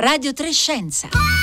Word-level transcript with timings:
Radio 0.00 0.32
Trescenza. 0.32 1.39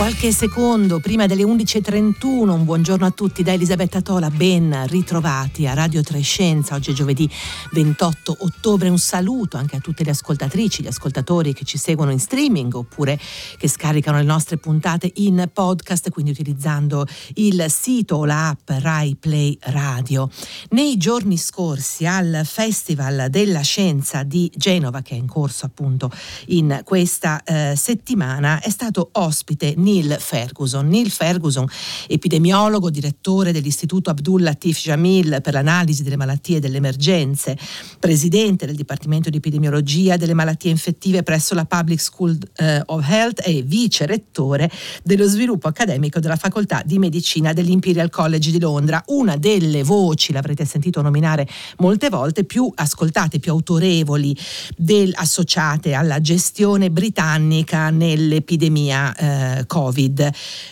Qualche 0.00 0.32
secondo 0.32 0.98
prima 0.98 1.26
delle 1.26 1.42
11.31, 1.42 2.48
un 2.48 2.64
buongiorno 2.64 3.04
a 3.04 3.10
tutti 3.10 3.42
da 3.42 3.52
Elisabetta 3.52 4.00
Tola, 4.00 4.30
ben 4.30 4.86
ritrovati 4.86 5.66
a 5.66 5.74
Radio 5.74 6.02
Trescenza, 6.02 6.74
oggi 6.74 6.92
è 6.92 6.94
giovedì 6.94 7.28
28 7.72 8.38
ottobre, 8.40 8.88
un 8.88 8.98
saluto 8.98 9.58
anche 9.58 9.76
a 9.76 9.80
tutte 9.80 10.02
le 10.02 10.12
ascoltatrici, 10.12 10.82
gli 10.82 10.86
ascoltatori 10.86 11.52
che 11.52 11.64
ci 11.64 11.76
seguono 11.76 12.12
in 12.12 12.18
streaming 12.18 12.74
oppure 12.74 13.20
che 13.58 13.68
scaricano 13.68 14.16
le 14.16 14.24
nostre 14.24 14.56
puntate 14.56 15.12
in 15.16 15.50
podcast, 15.52 16.08
quindi 16.08 16.30
utilizzando 16.30 17.06
il 17.34 17.66
sito 17.68 18.16
o 18.16 18.24
l'app 18.24 18.70
Rai 18.70 19.16
Play 19.16 19.58
Radio. 19.60 20.30
Nei 20.70 20.96
giorni 20.96 21.36
scorsi 21.36 22.06
al 22.06 22.40
Festival 22.44 23.28
della 23.28 23.60
Scienza 23.60 24.22
di 24.22 24.50
Genova, 24.56 25.02
che 25.02 25.14
è 25.14 25.18
in 25.18 25.26
corso 25.26 25.66
appunto 25.66 26.10
in 26.46 26.80
questa 26.84 27.42
eh, 27.42 27.74
settimana, 27.76 28.62
è 28.62 28.70
stato 28.70 29.10
ospite 29.12 29.74
Neil 29.90 30.16
Ferguson. 30.20 30.86
Neil 30.86 31.10
Ferguson, 31.10 31.66
epidemiologo, 32.06 32.90
direttore 32.90 33.52
dell'Istituto 33.52 34.10
Abdul 34.10 34.42
Latif 34.42 34.78
Jamil 34.80 35.40
per 35.42 35.54
l'analisi 35.54 36.02
delle 36.04 36.16
malattie 36.16 36.58
e 36.58 36.60
delle 36.60 36.76
emergenze, 36.76 37.58
presidente 37.98 38.66
del 38.66 38.76
Dipartimento 38.76 39.30
di 39.30 39.38
Epidemiologia 39.38 40.16
delle 40.16 40.34
malattie 40.34 40.70
infettive 40.70 41.22
presso 41.22 41.54
la 41.54 41.64
Public 41.64 42.00
School 42.00 42.38
eh, 42.56 42.82
of 42.86 43.08
Health 43.08 43.42
e 43.44 43.62
vice 43.62 44.06
rettore 44.06 44.70
dello 45.02 45.26
sviluppo 45.26 45.68
accademico 45.68 46.20
della 46.20 46.36
Facoltà 46.36 46.82
di 46.84 46.98
Medicina 46.98 47.52
dell'Imperial 47.52 48.10
College 48.10 48.50
di 48.50 48.60
Londra, 48.60 49.02
una 49.08 49.36
delle 49.36 49.82
voci, 49.82 50.32
l'avrete 50.32 50.64
sentito 50.64 51.02
nominare 51.02 51.48
molte 51.78 52.08
volte, 52.08 52.44
più 52.44 52.70
ascoltate, 52.74 53.40
più 53.40 53.50
autorevoli 53.50 54.36
del, 54.76 55.12
associate 55.14 55.94
alla 55.94 56.20
gestione 56.20 56.90
britannica 56.90 57.90
nell'epidemia 57.90 59.16
eh, 59.16 59.66
Covid. 59.66 59.79
Covid. 59.80 60.30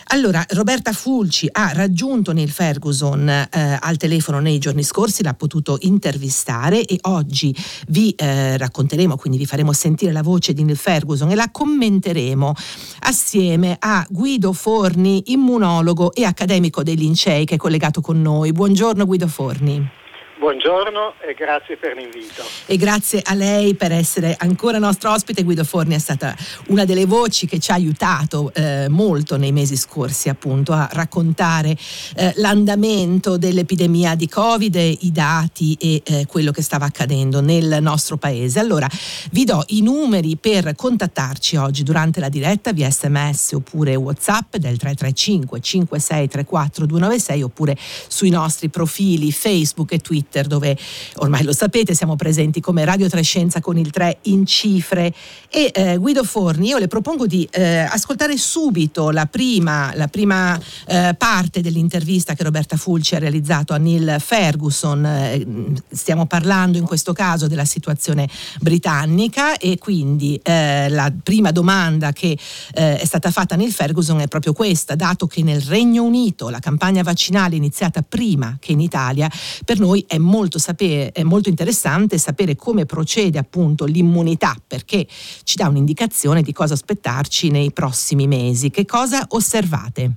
Allora, 0.09 0.45
Roberta 0.49 0.93
Fulci 0.93 1.49
ha 1.51 1.71
raggiunto 1.73 2.31
Neil 2.31 2.51
Ferguson 2.51 3.27
eh, 3.27 3.77
al 3.81 3.97
telefono 3.97 4.39
nei 4.39 4.59
giorni 4.59 4.83
scorsi, 4.83 5.23
l'ha 5.23 5.33
potuto 5.33 5.77
intervistare 5.81 6.85
e 6.85 6.99
oggi 7.01 7.55
vi 7.87 8.11
eh, 8.11 8.55
racconteremo, 8.57 9.15
quindi 9.15 9.39
vi 9.39 9.47
faremo 9.47 9.73
sentire 9.73 10.11
la 10.11 10.21
voce 10.21 10.53
di 10.53 10.63
Neil 10.63 10.77
Ferguson 10.77 11.31
e 11.31 11.35
la 11.35 11.49
commenteremo 11.51 12.53
assieme 12.99 13.77
a 13.79 14.05
Guido 14.07 14.53
Forni, 14.53 15.23
immunologo 15.31 16.13
e 16.13 16.23
accademico 16.23 16.83
dei 16.83 16.95
Lincei 16.95 17.45
che 17.45 17.55
è 17.55 17.57
collegato 17.57 18.01
con 18.01 18.21
noi. 18.21 18.51
Buongiorno 18.51 19.05
Guido 19.05 19.27
Forni. 19.27 19.98
Buongiorno 20.39 21.15
e 21.19 21.33
grazie 21.33 21.75
per 21.75 21.97
l'invito. 21.97 22.41
E 22.65 22.77
grazie 22.77 23.21
a 23.21 23.33
lei 23.33 23.75
per 23.75 23.91
essere 23.91 24.37
ancora 24.39 24.79
nostro 24.79 25.11
ospite. 25.11 25.43
Guido 25.43 25.65
Forni 25.65 25.95
è 25.95 25.99
stata 25.99 26.33
una 26.67 26.85
delle 26.85 27.05
voci 27.05 27.45
che 27.45 27.59
ci 27.59 27.71
ha 27.71 27.73
aiutato 27.73 28.49
eh, 28.53 28.87
molto 28.87 29.35
nei 29.35 29.51
mesi 29.51 29.75
scorsi 29.75 30.29
appunto 30.29 30.71
a 30.71 30.87
raccontare 30.93 31.75
eh, 32.15 32.31
l'andamento 32.37 33.37
dell'epidemia 33.37 34.15
di 34.15 34.29
Covid, 34.29 34.75
i 34.75 35.11
dati 35.11 35.75
e 35.77 36.01
eh, 36.05 36.25
quello 36.25 36.51
che 36.51 36.61
stava 36.61 36.85
accadendo 36.85 37.41
nel 37.41 37.79
nostro 37.81 38.15
paese. 38.15 38.59
Allora 38.59 38.87
vi 39.31 39.43
do 39.43 39.61
i 39.67 39.81
numeri 39.81 40.37
per 40.37 40.73
contattarci 40.73 41.57
oggi 41.57 41.83
durante 41.83 42.21
la 42.21 42.29
diretta 42.29 42.71
via 42.71 42.89
sms 42.89 43.51
oppure 43.51 43.95
whatsapp 43.95 44.55
del 44.55 44.77
335 44.77 45.59
5634 45.59 46.85
296 46.85 47.41
oppure 47.41 47.75
sui 48.07 48.29
nostri 48.29 48.69
profili 48.69 49.33
Facebook 49.33 49.91
e 49.91 49.97
Twitter 49.97 50.27
Twitter 50.29 50.45
dove 50.47 50.77
ormai 51.15 51.43
lo 51.43 51.53
sapete 51.53 51.93
siamo 51.93 52.15
presenti 52.15 52.61
come 52.61 52.85
Radio 52.85 53.09
Trescenza 53.09 53.59
con 53.59 53.77
il 53.77 53.89
3 53.89 54.19
in 54.23 54.45
cifre. 54.45 55.13
E 55.49 55.71
eh, 55.73 55.97
Guido 55.97 56.23
Forni 56.23 56.67
io 56.67 56.77
le 56.77 56.87
propongo 56.87 57.25
di 57.25 57.47
eh, 57.51 57.79
ascoltare 57.79 58.37
subito 58.37 59.09
la 59.09 59.25
prima, 59.25 59.91
la 59.95 60.07
prima 60.07 60.59
eh, 60.87 61.15
parte 61.17 61.61
dell'intervista 61.61 62.35
che 62.35 62.43
Roberta 62.43 62.77
Fulci 62.77 63.15
ha 63.15 63.19
realizzato 63.19 63.73
a 63.73 63.77
Neil 63.77 64.17
Ferguson. 64.19 65.03
Eh, 65.05 65.45
stiamo 65.89 66.27
parlando 66.27 66.77
in 66.77 66.85
questo 66.85 67.13
caso 67.13 67.47
della 67.47 67.65
situazione 67.65 68.29
britannica 68.59 69.57
e 69.57 69.77
quindi 69.79 70.39
eh, 70.43 70.87
la 70.89 71.11
prima 71.23 71.51
domanda 71.51 72.13
che 72.13 72.37
eh, 72.73 72.97
è 72.99 73.05
stata 73.05 73.31
fatta 73.31 73.55
a 73.55 73.57
Neil 73.57 73.73
Ferguson 73.73 74.19
è 74.19 74.27
proprio 74.27 74.53
questa. 74.53 74.95
Dato 74.95 75.25
che 75.25 75.41
nel 75.41 75.61
Regno 75.61 76.03
Unito 76.03 76.49
la 76.49 76.59
campagna 76.59 77.01
vaccinale 77.01 77.55
è 77.55 77.57
iniziata 77.57 78.03
prima 78.03 78.57
che 78.59 78.73
in 78.73 78.79
Italia 78.79 79.29
per 79.65 79.79
noi 79.79 80.05
è 80.07 80.18
molto, 80.19 80.59
sapere, 80.59 81.11
è 81.11 81.23
molto 81.23 81.49
interessante 81.49 82.17
sapere 82.17 82.55
come 82.55 82.85
procede 82.85 83.39
appunto 83.39 83.85
l'immunità 83.85 84.55
perché 84.65 85.07
ci 85.43 85.55
dà 85.55 85.67
un'indicazione 85.67 86.41
di 86.41 86.53
cosa 86.53 86.73
aspettarci 86.73 87.49
nei 87.49 87.71
prossimi 87.71 88.27
mesi. 88.27 88.69
Che 88.69 88.85
cosa 88.85 89.25
osservate? 89.29 90.11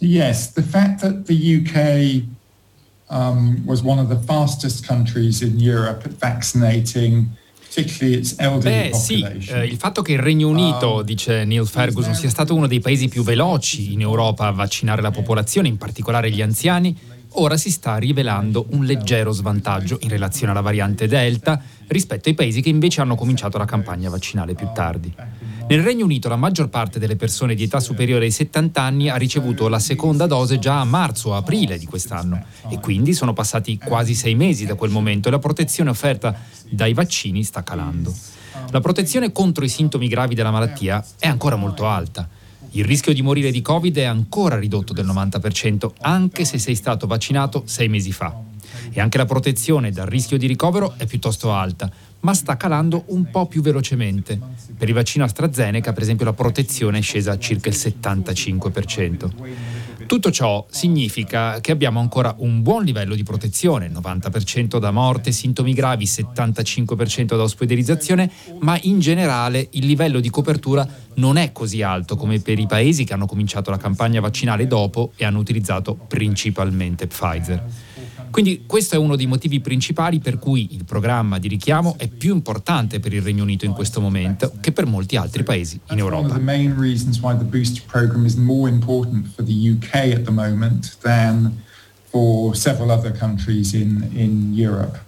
Yes, 0.00 0.52
the 0.52 0.62
fact 0.62 1.00
that 1.00 1.22
the 1.24 1.34
UK 1.34 2.24
um, 3.08 3.62
was 3.64 3.82
one 3.82 4.00
of 4.00 4.08
the 4.08 4.18
fastest 4.26 4.86
countries 4.86 5.40
in 5.40 5.58
Europe 5.58 6.04
at 6.04 6.14
vaccinating 6.18 7.28
Beh 8.60 8.92
sì, 8.94 9.20
eh, 9.48 9.64
il 9.66 9.76
fatto 9.76 10.00
che 10.00 10.12
il 10.12 10.20
Regno 10.20 10.46
Unito, 10.48 10.98
um, 10.98 11.02
dice 11.02 11.44
Neil 11.44 11.66
Ferguson, 11.66 12.14
sia 12.14 12.28
stato 12.28 12.54
uno 12.54 12.68
dei 12.68 12.78
paesi 12.78 13.08
più 13.08 13.24
veloci 13.24 13.92
in 13.92 14.00
Europa 14.00 14.46
a 14.46 14.52
vaccinare 14.52 15.02
la 15.02 15.10
popolazione, 15.10 15.66
in 15.66 15.76
particolare 15.76 16.30
gli 16.30 16.40
anziani, 16.40 16.96
ora 17.36 17.56
si 17.56 17.70
sta 17.70 17.96
rivelando 17.96 18.66
un 18.70 18.84
leggero 18.84 19.32
svantaggio 19.32 19.98
in 20.02 20.08
relazione 20.08 20.52
alla 20.52 20.60
variante 20.60 21.06
Delta 21.06 21.60
rispetto 21.88 22.28
ai 22.28 22.34
paesi 22.34 22.60
che 22.60 22.68
invece 22.68 23.00
hanno 23.00 23.14
cominciato 23.14 23.58
la 23.58 23.64
campagna 23.64 24.10
vaccinale 24.10 24.54
più 24.54 24.68
tardi. 24.74 25.12
Nel 25.66 25.82
Regno 25.82 26.04
Unito 26.04 26.28
la 26.28 26.36
maggior 26.36 26.68
parte 26.68 26.98
delle 26.98 27.16
persone 27.16 27.54
di 27.54 27.62
età 27.62 27.80
superiore 27.80 28.26
ai 28.26 28.30
70 28.30 28.82
anni 28.82 29.08
ha 29.08 29.16
ricevuto 29.16 29.68
la 29.68 29.78
seconda 29.78 30.26
dose 30.26 30.58
già 30.58 30.80
a 30.80 30.84
marzo 30.84 31.30
o 31.30 31.36
aprile 31.36 31.78
di 31.78 31.86
quest'anno 31.86 32.44
e 32.68 32.78
quindi 32.80 33.14
sono 33.14 33.32
passati 33.32 33.78
quasi 33.78 34.14
sei 34.14 34.34
mesi 34.34 34.66
da 34.66 34.74
quel 34.74 34.90
momento 34.90 35.28
e 35.28 35.30
la 35.30 35.38
protezione 35.38 35.90
offerta 35.90 36.38
dai 36.68 36.92
vaccini 36.92 37.42
sta 37.42 37.62
calando. 37.62 38.14
La 38.70 38.80
protezione 38.80 39.32
contro 39.32 39.64
i 39.64 39.68
sintomi 39.68 40.06
gravi 40.06 40.34
della 40.34 40.50
malattia 40.50 41.04
è 41.18 41.26
ancora 41.26 41.56
molto 41.56 41.86
alta. 41.86 42.28
Il 42.76 42.84
rischio 42.84 43.14
di 43.14 43.22
morire 43.22 43.52
di 43.52 43.62
Covid 43.62 43.96
è 43.98 44.02
ancora 44.02 44.58
ridotto 44.58 44.92
del 44.92 45.06
90%, 45.06 45.92
anche 46.00 46.44
se 46.44 46.58
sei 46.58 46.74
stato 46.74 47.06
vaccinato 47.06 47.62
sei 47.66 47.88
mesi 47.88 48.10
fa. 48.10 48.36
E 48.90 49.00
anche 49.00 49.16
la 49.16 49.26
protezione 49.26 49.92
dal 49.92 50.08
rischio 50.08 50.36
di 50.36 50.48
ricovero 50.48 50.94
è 50.96 51.06
piuttosto 51.06 51.52
alta, 51.52 51.88
ma 52.20 52.34
sta 52.34 52.56
calando 52.56 53.04
un 53.08 53.30
po' 53.30 53.46
più 53.46 53.62
velocemente. 53.62 54.40
Per 54.76 54.88
il 54.88 54.94
vaccino 54.94 55.22
AstraZeneca, 55.22 55.92
per 55.92 56.02
esempio, 56.02 56.24
la 56.24 56.32
protezione 56.32 56.98
è 56.98 57.02
scesa 57.02 57.30
a 57.30 57.38
circa 57.38 57.68
il 57.68 57.76
75%. 57.76 59.30
Tutto 60.06 60.30
ciò 60.30 60.66
significa 60.70 61.60
che 61.60 61.72
abbiamo 61.72 62.00
ancora 62.00 62.34
un 62.38 62.62
buon 62.62 62.84
livello 62.84 63.14
di 63.14 63.22
protezione, 63.22 63.88
90% 63.90 64.78
da 64.78 64.90
morte, 64.90 65.32
sintomi 65.32 65.72
gravi, 65.72 66.04
75% 66.04 67.36
da 67.36 67.42
ospedalizzazione, 67.42 68.30
ma 68.60 68.78
in 68.82 69.00
generale 69.00 69.68
il 69.72 69.86
livello 69.86 70.20
di 70.20 70.30
copertura 70.30 70.86
non 71.14 71.36
è 71.36 71.52
così 71.52 71.82
alto 71.82 72.16
come 72.16 72.40
per 72.40 72.58
i 72.58 72.66
paesi 72.66 73.04
che 73.04 73.12
hanno 73.12 73.26
cominciato 73.26 73.70
la 73.70 73.76
campagna 73.76 74.20
vaccinale 74.20 74.66
dopo 74.66 75.12
e 75.16 75.24
hanno 75.24 75.38
utilizzato 75.38 75.94
principalmente 75.94 77.06
Pfizer. 77.06 77.83
Quindi 78.34 78.64
questo 78.66 78.96
è 78.96 78.98
uno 78.98 79.14
dei 79.14 79.26
motivi 79.26 79.60
principali 79.60 80.18
per 80.18 80.40
cui 80.40 80.74
il 80.74 80.84
programma 80.84 81.38
di 81.38 81.46
richiamo 81.46 81.94
è 81.96 82.08
più 82.08 82.34
importante 82.34 82.98
per 82.98 83.12
il 83.12 83.22
Regno 83.22 83.44
Unito 83.44 83.64
in 83.64 83.70
questo 83.70 84.00
momento 84.00 84.54
che 84.60 84.72
per 84.72 84.86
molti 84.86 85.14
altri 85.14 85.44
paesi 85.44 85.78
in 85.90 85.98
Europa. 85.98 86.36
for 92.10 92.56
several 92.56 92.90
other 92.90 93.12
countries 93.16 93.72
in, 93.72 94.10
in 94.14 94.52
Europe. 94.56 95.03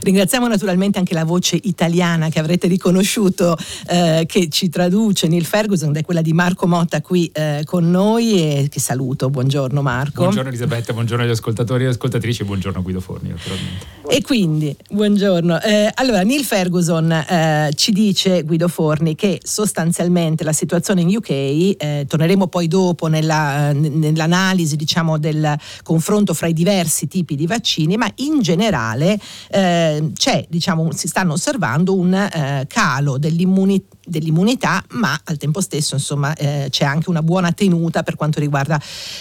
Ringraziamo 0.00 0.46
naturalmente 0.46 0.98
anche 0.98 1.14
la 1.14 1.24
voce 1.24 1.58
italiana 1.62 2.28
che 2.28 2.38
avrete 2.38 2.66
riconosciuto 2.66 3.56
eh, 3.88 4.24
che 4.26 4.48
ci 4.48 4.68
traduce 4.68 5.28
Neil 5.28 5.44
Ferguson, 5.44 5.90
ed 5.90 5.96
è 5.96 6.02
quella 6.02 6.22
di 6.22 6.32
Marco 6.32 6.66
Motta 6.66 7.00
qui 7.00 7.30
eh, 7.32 7.62
con 7.64 7.90
noi 7.90 8.40
e 8.40 8.68
che 8.68 8.80
saluto. 8.80 9.30
Buongiorno 9.30 9.82
Marco. 9.82 10.22
Buongiorno 10.22 10.48
Elisabetta, 10.48 10.92
buongiorno 10.92 11.24
agli 11.24 11.30
ascoltatori 11.30 11.84
e 11.84 11.88
ascoltatrici 11.88 12.42
e 12.42 12.44
buongiorno 12.44 12.82
Guido 12.82 13.00
Forni 13.00 13.30
naturalmente. 13.30 13.86
E 14.08 14.22
quindi, 14.22 14.74
buongiorno. 14.88 15.60
Eh, 15.60 15.90
allora, 15.94 16.22
Neil 16.22 16.44
Ferguson 16.44 17.10
eh, 17.10 17.70
ci 17.74 17.92
dice, 17.92 18.42
Guido 18.44 18.68
Forni, 18.68 19.16
che 19.16 19.40
sostanzialmente 19.42 20.44
la 20.44 20.52
situazione 20.52 21.00
in 21.00 21.08
UK, 21.08 21.30
eh, 21.30 22.04
torneremo 22.06 22.46
poi 22.46 22.68
dopo 22.68 23.08
nella, 23.08 23.72
nell'analisi 23.72 24.76
diciamo, 24.76 25.18
del 25.18 25.56
confronto 25.82 26.34
fra 26.34 26.46
i 26.46 26.52
diversi 26.52 27.08
tipi 27.08 27.34
di 27.34 27.46
vaccini, 27.46 27.96
ma 27.96 28.10
in 28.16 28.40
generale 28.40 29.18
eh, 29.50 30.12
diciamo, 30.48 30.92
si 30.92 31.08
stanno 31.08 31.34
osservando 31.34 31.94
un 31.94 32.14
eh, 32.14 32.66
calo 32.68 33.18
dell'immunità 33.18 33.94
dell'immunità, 34.06 34.82
ma 34.90 35.20
al 35.24 35.36
tempo 35.36 35.60
stesso 35.60 35.96
insomma, 35.96 36.34
eh, 36.34 36.68
c'è 36.70 36.84
anche 36.84 37.10
una 37.10 37.22
buona 37.22 37.52
tenuta 37.52 38.02
per 38.02 38.14
quanto 38.14 38.38
riguarda 38.38 38.80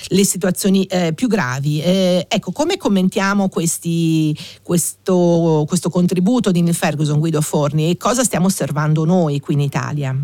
le 0.10 0.24
situazioni 0.24 0.86
eh, 0.86 1.14
più 1.14 1.28
gravi. 1.28 1.82
Eh, 1.82 2.26
ecco, 2.30 2.52
come 2.52 2.78
commentiamo 2.78 3.50
questi, 3.50 4.38
questo, 4.62 5.66
questo, 5.68 5.90
contributo 5.90 6.52
di 6.52 6.62
Neil 6.62 6.76
Ferguson, 6.76 7.20
Guido 7.20 7.42
Forni, 7.42 7.90
e 7.90 7.98
cosa 7.98 8.24
stiamo 8.24 8.46
osservando 8.46 9.06
noi 9.06 9.40
qui 9.40 9.56
in 9.56 9.62
Italia? 9.62 10.16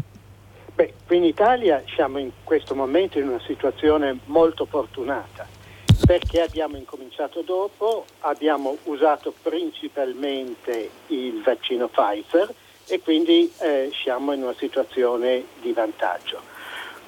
Beh, 0.75 0.93
qui 1.05 1.17
in 1.17 1.23
Italia 1.23 1.83
siamo 1.95 2.19
in 2.19 2.29
questo 2.43 2.75
momento 2.75 3.17
in 3.17 3.27
una 3.27 3.41
situazione 3.45 4.19
molto 4.25 4.65
fortunata 4.65 5.59
perché 6.05 6.41
abbiamo 6.41 6.77
incominciato 6.77 7.41
dopo, 7.41 8.05
abbiamo 8.19 8.77
usato 8.83 9.33
principalmente 9.41 10.89
il 11.07 11.41
vaccino 11.41 11.87
Pfizer 11.87 12.53
e 12.87 12.99
quindi 12.99 13.51
eh, 13.59 13.91
siamo 14.03 14.33
in 14.33 14.43
una 14.43 14.55
situazione 14.57 15.45
di 15.61 15.71
vantaggio. 15.71 16.41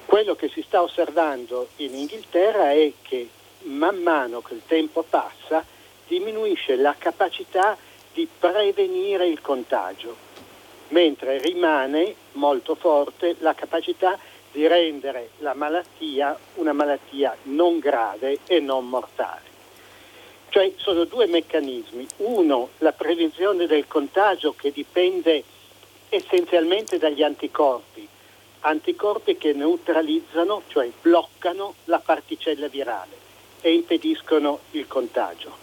Quello 0.06 0.34
che 0.34 0.48
si 0.48 0.62
sta 0.62 0.82
osservando 0.82 1.68
in 1.76 1.94
Inghilterra 1.94 2.70
è 2.72 2.92
che 3.02 3.28
man 3.62 3.96
mano 3.96 4.40
che 4.40 4.54
il 4.54 4.62
tempo 4.66 5.04
passa 5.08 5.64
diminuisce 6.06 6.76
la 6.76 6.94
capacità 6.96 7.76
di 8.12 8.28
prevenire 8.38 9.26
il 9.26 9.40
contagio, 9.40 10.16
mentre 10.88 11.38
rimane 11.38 12.14
molto 12.32 12.74
forte 12.74 13.36
la 13.40 13.54
capacità 13.54 14.16
di 14.16 14.33
rendere 14.54 15.30
la 15.38 15.54
malattia 15.54 16.36
una 16.54 16.72
malattia 16.72 17.36
non 17.44 17.78
grave 17.78 18.38
e 18.46 18.60
non 18.60 18.88
mortale. 18.88 19.52
Cioè 20.48 20.72
sono 20.76 21.04
due 21.04 21.26
meccanismi. 21.26 22.06
Uno, 22.18 22.68
la 22.78 22.92
prevenzione 22.92 23.66
del 23.66 23.86
contagio 23.88 24.54
che 24.56 24.70
dipende 24.70 25.42
essenzialmente 26.08 26.98
dagli 26.98 27.22
anticorpi, 27.22 28.06
anticorpi 28.60 29.36
che 29.36 29.52
neutralizzano, 29.52 30.62
cioè 30.68 30.90
bloccano 31.02 31.74
la 31.84 31.98
particella 31.98 32.68
virale 32.68 33.22
e 33.60 33.72
impediscono 33.72 34.60
il 34.72 34.86
contagio. 34.86 35.62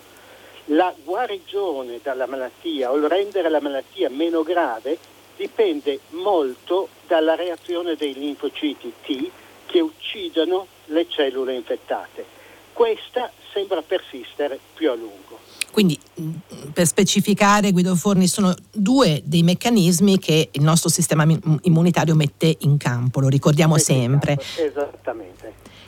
La 0.65 0.93
guarigione 1.03 1.99
dalla 2.03 2.27
malattia 2.27 2.91
o 2.91 2.97
il 2.97 3.07
rendere 3.07 3.49
la 3.49 3.61
malattia 3.61 4.09
meno 4.09 4.43
grave 4.43 4.97
dipende 5.41 5.99
molto 6.09 6.89
dalla 7.07 7.33
reazione 7.33 7.95
dei 7.95 8.13
linfociti 8.13 8.93
T 9.01 9.29
che 9.65 9.79
uccidono 9.79 10.67
le 10.85 11.07
cellule 11.09 11.55
infettate. 11.55 12.23
Questa 12.73 13.31
sembra 13.51 13.81
persistere 13.81 14.59
più 14.75 14.91
a 14.91 14.95
lungo. 14.95 15.39
Quindi 15.71 15.97
per 16.73 16.85
specificare 16.85 17.71
Guido 17.71 17.95
Forni 17.95 18.27
sono 18.27 18.53
due 18.71 19.21
dei 19.23 19.41
meccanismi 19.41 20.19
che 20.19 20.49
il 20.51 20.61
nostro 20.61 20.89
sistema 20.89 21.25
immunitario 21.61 22.13
mette 22.13 22.57
in 22.59 22.77
campo, 22.77 23.19
lo 23.19 23.27
ricordiamo 23.27 23.75
mette 23.75 23.93
sempre. 23.93 24.33
Esattamente. 24.33 24.90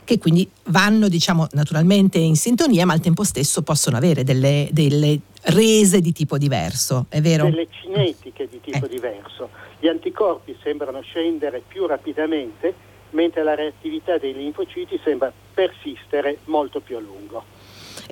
Che 0.03 0.17
quindi 0.17 0.49
vanno 0.65 1.07
diciamo 1.07 1.47
naturalmente 1.51 2.17
in 2.17 2.35
sintonia 2.35 2.85
ma 2.85 2.93
al 2.93 2.99
tempo 2.99 3.23
stesso 3.23 3.61
possono 3.61 3.97
avere 3.97 4.23
delle, 4.23 4.67
delle 4.71 5.19
rese 5.43 6.01
di 6.01 6.11
tipo 6.11 6.37
diverso, 6.37 7.05
è 7.09 7.21
vero? 7.21 7.45
Delle 7.45 7.67
cinetiche 7.69 8.47
di 8.49 8.59
tipo 8.61 8.85
eh. 8.85 8.89
diverso. 8.89 9.49
Gli 9.79 9.87
anticorpi 9.87 10.55
sembrano 10.61 11.01
scendere 11.01 11.61
più 11.65 11.85
rapidamente 11.85 12.91
mentre 13.11 13.43
la 13.43 13.55
reattività 13.55 14.17
dei 14.17 14.33
linfociti 14.33 14.99
sembra 15.03 15.31
persistere 15.53 16.39
molto 16.45 16.79
più 16.79 16.97
a 16.97 16.99
lungo 16.99 17.52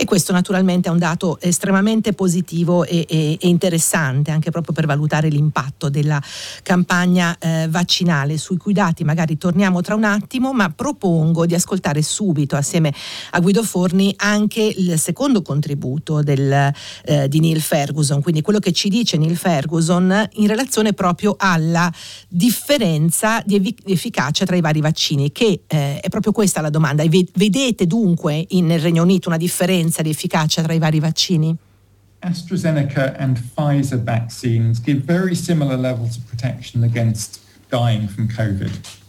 e 0.01 0.05
questo 0.05 0.31
naturalmente 0.31 0.89
è 0.89 0.91
un 0.91 0.97
dato 0.97 1.39
estremamente 1.39 2.13
positivo 2.13 2.85
e, 2.85 3.05
e, 3.07 3.37
e 3.39 3.47
interessante 3.47 4.31
anche 4.31 4.49
proprio 4.49 4.73
per 4.73 4.87
valutare 4.87 5.29
l'impatto 5.29 5.89
della 5.89 6.19
campagna 6.63 7.37
eh, 7.37 7.67
vaccinale 7.69 8.39
sui 8.39 8.57
cui 8.57 8.73
dati 8.73 9.03
magari 9.03 9.37
torniamo 9.37 9.81
tra 9.81 9.93
un 9.93 10.05
attimo 10.05 10.53
ma 10.53 10.71
propongo 10.71 11.45
di 11.45 11.53
ascoltare 11.53 12.01
subito 12.01 12.55
assieme 12.55 12.91
a 13.29 13.39
Guido 13.41 13.61
Forni 13.61 14.11
anche 14.17 14.63
il 14.63 14.97
secondo 14.97 15.43
contributo 15.43 16.23
del, 16.23 16.73
eh, 17.05 17.27
di 17.27 17.39
Neil 17.39 17.61
Ferguson. 17.61 18.23
Quindi 18.23 18.41
quello 18.41 18.57
che 18.57 18.71
ci 18.71 18.89
dice 18.89 19.17
Neil 19.17 19.37
Ferguson 19.37 20.29
in 20.33 20.47
relazione 20.47 20.93
proprio 20.93 21.35
alla 21.37 21.93
differenza 22.27 23.43
di, 23.45 23.75
efficacia 23.85 24.45
tra 24.45 24.55
i 24.55 24.61
vari 24.61 24.81
vaccini 24.81 25.31
che 25.31 25.61
eh, 25.67 25.99
è 25.99 26.09
proprio 26.09 26.31
questa 26.31 26.59
la 26.59 26.71
domanda. 26.71 27.03
Vedete 27.03 27.85
dunque 27.85 28.43
in, 28.49 28.65
nel 28.65 28.79
Regno 28.79 29.03
Unito 29.03 29.29
una 29.29 29.37
differenza 29.37 29.89
differenza 29.91 30.01
di 30.01 30.09
efficacia 30.09 30.61
tra 30.61 30.73
i 30.73 30.79
vari 30.79 30.99
vaccini? 30.99 31.55
AstraZeneca 32.19 33.15
and 33.17 33.37
Pfizer 33.37 34.01
vaccines 34.01 34.79
give 34.79 35.01
very 35.01 35.35
similar 35.35 35.77
levels 35.77 36.17
of 36.17 36.25
protection 36.27 36.83
against 36.83 37.39
dying 37.69 38.07
from 38.07 38.27
COVID. 38.27 39.00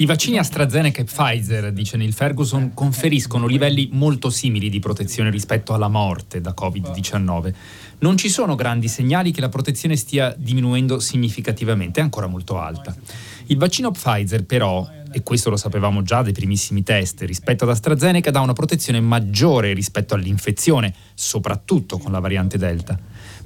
I 0.00 0.06
vaccini 0.06 0.38
AstraZeneca 0.38 1.02
e 1.02 1.04
Pfizer, 1.04 1.72
dice 1.72 1.98
Neil 1.98 2.14
Ferguson, 2.14 2.72
conferiscono 2.72 3.46
livelli 3.46 3.90
molto 3.92 4.30
simili 4.30 4.70
di 4.70 4.78
protezione 4.78 5.28
rispetto 5.28 5.74
alla 5.74 5.88
morte 5.88 6.40
da 6.40 6.54
Covid-19. 6.58 7.52
Non 7.98 8.16
ci 8.16 8.30
sono 8.30 8.54
grandi 8.54 8.88
segnali 8.88 9.30
che 9.30 9.42
la 9.42 9.50
protezione 9.50 9.96
stia 9.96 10.34
diminuendo 10.34 11.00
significativamente, 11.00 12.00
è 12.00 12.02
ancora 12.02 12.28
molto 12.28 12.58
alta. 12.58 12.96
Il 13.48 13.58
vaccino 13.58 13.90
Pfizer 13.90 14.46
però 14.46 14.88
e 15.12 15.22
questo 15.22 15.50
lo 15.50 15.58
sapevamo 15.58 16.02
già 16.02 16.22
dai 16.22 16.32
primissimi 16.32 16.82
test, 16.82 17.20
rispetto 17.20 17.64
ad 17.64 17.70
AstraZeneca 17.70 18.30
dà 18.30 18.40
una 18.40 18.54
protezione 18.54 19.00
maggiore 19.00 19.74
rispetto 19.74 20.14
all'infezione, 20.14 20.94
soprattutto 21.12 21.98
con 21.98 22.10
la 22.10 22.20
variante 22.20 22.56
Delta. 22.56 22.98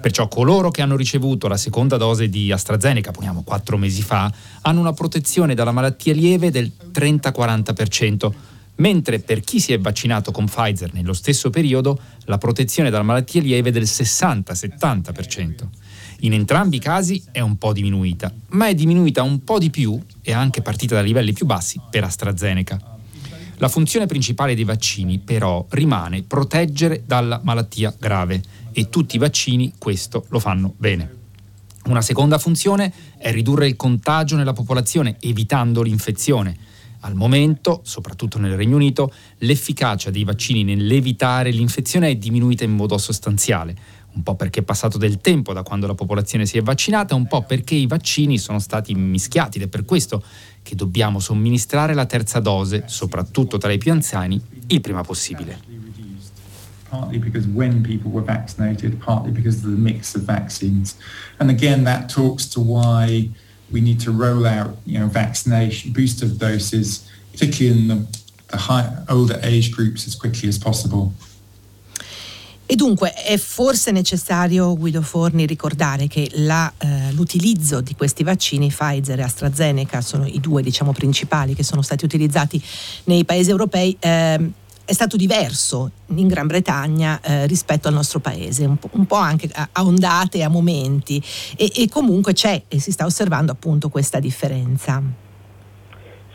Perciò 0.04 0.28
coloro 0.28 0.70
che 0.70 0.82
hanno 0.82 0.96
ricevuto 0.96 1.48
la 1.48 1.56
seconda 1.56 1.96
dose 1.96 2.28
di 2.28 2.52
AstraZeneca, 2.52 3.10
poniamo 3.10 3.42
quattro 3.42 3.78
mesi 3.78 4.02
fa, 4.02 4.30
hanno 4.60 4.80
una 4.80 4.92
protezione 4.92 5.54
dalla 5.54 5.72
malattia 5.72 6.12
lieve 6.12 6.50
del 6.50 6.70
30-40%, 6.92 8.30
mentre 8.74 9.20
per 9.20 9.40
chi 9.40 9.60
si 9.60 9.72
è 9.72 9.78
vaccinato 9.78 10.30
con 10.30 10.44
Pfizer 10.44 10.92
nello 10.92 11.14
stesso 11.14 11.48
periodo 11.48 11.98
la 12.24 12.36
protezione 12.36 12.90
dalla 12.90 13.02
malattia 13.02 13.40
lieve 13.40 13.70
è 13.70 13.72
del 13.72 13.84
60-70%. 13.84 15.64
In 16.18 16.34
entrambi 16.34 16.76
i 16.76 16.80
casi 16.80 17.24
è 17.32 17.40
un 17.40 17.56
po' 17.56 17.72
diminuita, 17.72 18.30
ma 18.48 18.66
è 18.66 18.74
diminuita 18.74 19.22
un 19.22 19.42
po' 19.42 19.58
di 19.58 19.70
più 19.70 19.98
e 20.20 20.34
anche 20.34 20.60
partita 20.60 20.96
da 20.96 21.00
livelli 21.00 21.32
più 21.32 21.46
bassi 21.46 21.80
per 21.90 22.04
AstraZeneca. 22.04 22.93
La 23.58 23.68
funzione 23.68 24.06
principale 24.06 24.54
dei 24.54 24.64
vaccini 24.64 25.18
però 25.18 25.64
rimane 25.70 26.22
proteggere 26.22 27.04
dalla 27.06 27.40
malattia 27.42 27.94
grave 27.98 28.42
e 28.72 28.88
tutti 28.88 29.16
i 29.16 29.18
vaccini 29.18 29.74
questo 29.78 30.26
lo 30.28 30.40
fanno 30.40 30.74
bene. 30.76 31.22
Una 31.84 32.02
seconda 32.02 32.38
funzione 32.38 32.92
è 33.16 33.30
ridurre 33.30 33.68
il 33.68 33.76
contagio 33.76 34.36
nella 34.36 34.52
popolazione 34.52 35.16
evitando 35.20 35.82
l'infezione. 35.82 36.56
Al 37.00 37.14
momento, 37.14 37.80
soprattutto 37.84 38.38
nel 38.38 38.56
Regno 38.56 38.76
Unito, 38.76 39.12
l'efficacia 39.38 40.10
dei 40.10 40.24
vaccini 40.24 40.64
nell'evitare 40.64 41.50
l'infezione 41.50 42.08
è 42.08 42.16
diminuita 42.16 42.64
in 42.64 42.72
modo 42.72 42.96
sostanziale, 42.96 43.76
un 44.14 44.22
po' 44.22 44.34
perché 44.34 44.60
è 44.60 44.62
passato 44.62 44.96
del 44.96 45.18
tempo 45.18 45.52
da 45.52 45.62
quando 45.62 45.86
la 45.86 45.94
popolazione 45.94 46.46
si 46.46 46.56
è 46.56 46.62
vaccinata, 46.62 47.14
un 47.14 47.26
po' 47.26 47.42
perché 47.42 47.74
i 47.74 47.86
vaccini 47.86 48.38
sono 48.38 48.58
stati 48.58 48.94
mischiati 48.94 49.58
ed 49.58 49.64
è 49.64 49.68
per 49.68 49.84
questo 49.84 50.24
che 50.64 50.74
dobbiamo 50.74 51.20
somministrare 51.20 51.94
la 51.94 52.06
terza 52.06 52.40
dose, 52.40 52.84
soprattutto 52.86 53.58
tra 53.58 53.70
i 53.70 53.78
più 53.78 53.92
anziani, 53.92 54.40
il 54.66 54.80
prima 54.80 55.02
possibile. 55.02 55.74
partly 56.94 57.18
because 57.18 57.46
when 57.48 57.82
people 57.82 58.10
were 58.10 58.22
vaccinated, 58.22 59.00
partly 59.00 59.32
because 59.32 59.56
of 59.56 59.70
the 59.70 59.82
mix 59.90 60.14
of 60.14 60.22
vaccines. 60.22 60.96
And 61.40 61.50
again, 61.50 61.82
that 61.84 62.08
talks 62.08 62.46
to 62.50 62.60
why 62.60 63.30
we 63.72 63.80
need 63.80 63.98
to 64.00 64.12
roll 64.12 64.46
out, 64.46 64.76
you 64.86 64.98
know, 65.00 65.08
vaccination, 65.08 65.92
booster 65.92 66.28
doses, 66.28 67.08
particularly 67.32 67.80
in 67.80 67.88
the, 67.88 68.06
the 68.52 68.56
high, 68.56 69.04
older 69.08 69.40
age 69.42 69.72
groups 69.72 70.06
as 70.06 70.14
quickly 70.14 70.48
as 70.48 70.58
possible. 70.58 71.12
E 72.66 72.76
dunque 72.76 73.12
è 73.12 73.36
forse 73.36 73.90
necessario, 73.90 74.74
Guido 74.74 75.02
Forni, 75.02 75.44
ricordare 75.44 76.06
che 76.06 76.30
la, 76.36 76.72
eh, 76.78 77.12
l'utilizzo 77.12 77.82
di 77.82 77.94
questi 77.94 78.22
vaccini 78.22 78.68
Pfizer 78.68 79.18
e 79.18 79.22
AstraZeneca 79.22 80.00
sono 80.00 80.24
i 80.24 80.40
due 80.40 80.62
diciamo, 80.62 80.92
principali 80.92 81.54
che 81.54 81.62
sono 81.62 81.82
stati 81.82 82.06
utilizzati 82.06 82.62
nei 83.04 83.26
paesi 83.26 83.50
europei. 83.50 83.94
Eh, 84.00 84.50
è 84.86 84.92
stato 84.92 85.16
diverso 85.16 85.90
in 86.06 86.26
Gran 86.26 86.46
Bretagna 86.46 87.20
eh, 87.22 87.46
rispetto 87.46 87.88
al 87.88 87.94
nostro 87.94 88.18
paese, 88.20 88.64
un 88.64 88.76
po', 88.78 88.88
un 88.92 89.06
po 89.06 89.16
anche 89.16 89.48
a, 89.52 89.68
a, 89.72 89.84
ondate, 89.84 90.42
a 90.42 90.48
momenti 90.48 91.22
e, 91.56 91.70
e 91.74 91.88
comunque 91.88 92.32
c'è 92.32 92.62
e 92.68 92.80
si 92.80 92.92
sta 92.92 93.04
osservando 93.04 93.52
appunto 93.52 93.88
questa 93.88 94.20
differenza. 94.20 95.02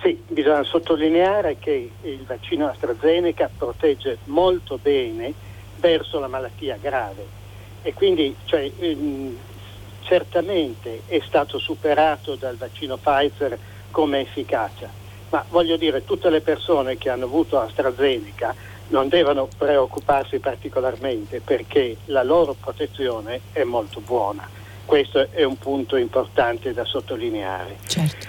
Sì, 0.01 0.17
bisogna 0.27 0.63
sottolineare 0.63 1.57
che 1.59 1.91
il 2.01 2.23
vaccino 2.25 2.67
AstraZeneca 2.67 3.49
protegge 3.55 4.19
molto 4.25 4.79
bene 4.81 5.47
verso 5.79 6.19
la 6.19 6.27
malattia 6.27 6.77
grave 6.79 7.37
e 7.81 7.93
quindi 7.93 8.35
cioè, 8.45 8.69
ehm, 8.79 9.37
certamente 10.01 11.03
è 11.07 11.21
stato 11.25 11.57
superato 11.59 12.35
dal 12.35 12.55
vaccino 12.55 12.97
Pfizer 12.97 13.57
come 13.91 14.21
efficacia, 14.21 14.89
ma 15.29 15.43
voglio 15.49 15.77
dire 15.77 16.03
tutte 16.03 16.29
le 16.29 16.41
persone 16.41 16.97
che 16.97 17.09
hanno 17.09 17.25
avuto 17.25 17.59
AstraZeneca 17.59 18.55
non 18.89 19.07
devono 19.07 19.47
preoccuparsi 19.55 20.39
particolarmente 20.39 21.41
perché 21.41 21.97
la 22.05 22.23
loro 22.23 22.55
protezione 22.59 23.41
è 23.51 23.63
molto 23.63 23.99
buona. 23.99 24.47
Questo 24.85 25.27
è 25.29 25.43
un 25.43 25.57
punto 25.57 25.95
importante 25.95 26.73
da 26.73 26.83
sottolineare. 26.83 27.77
Certo. 27.85 28.27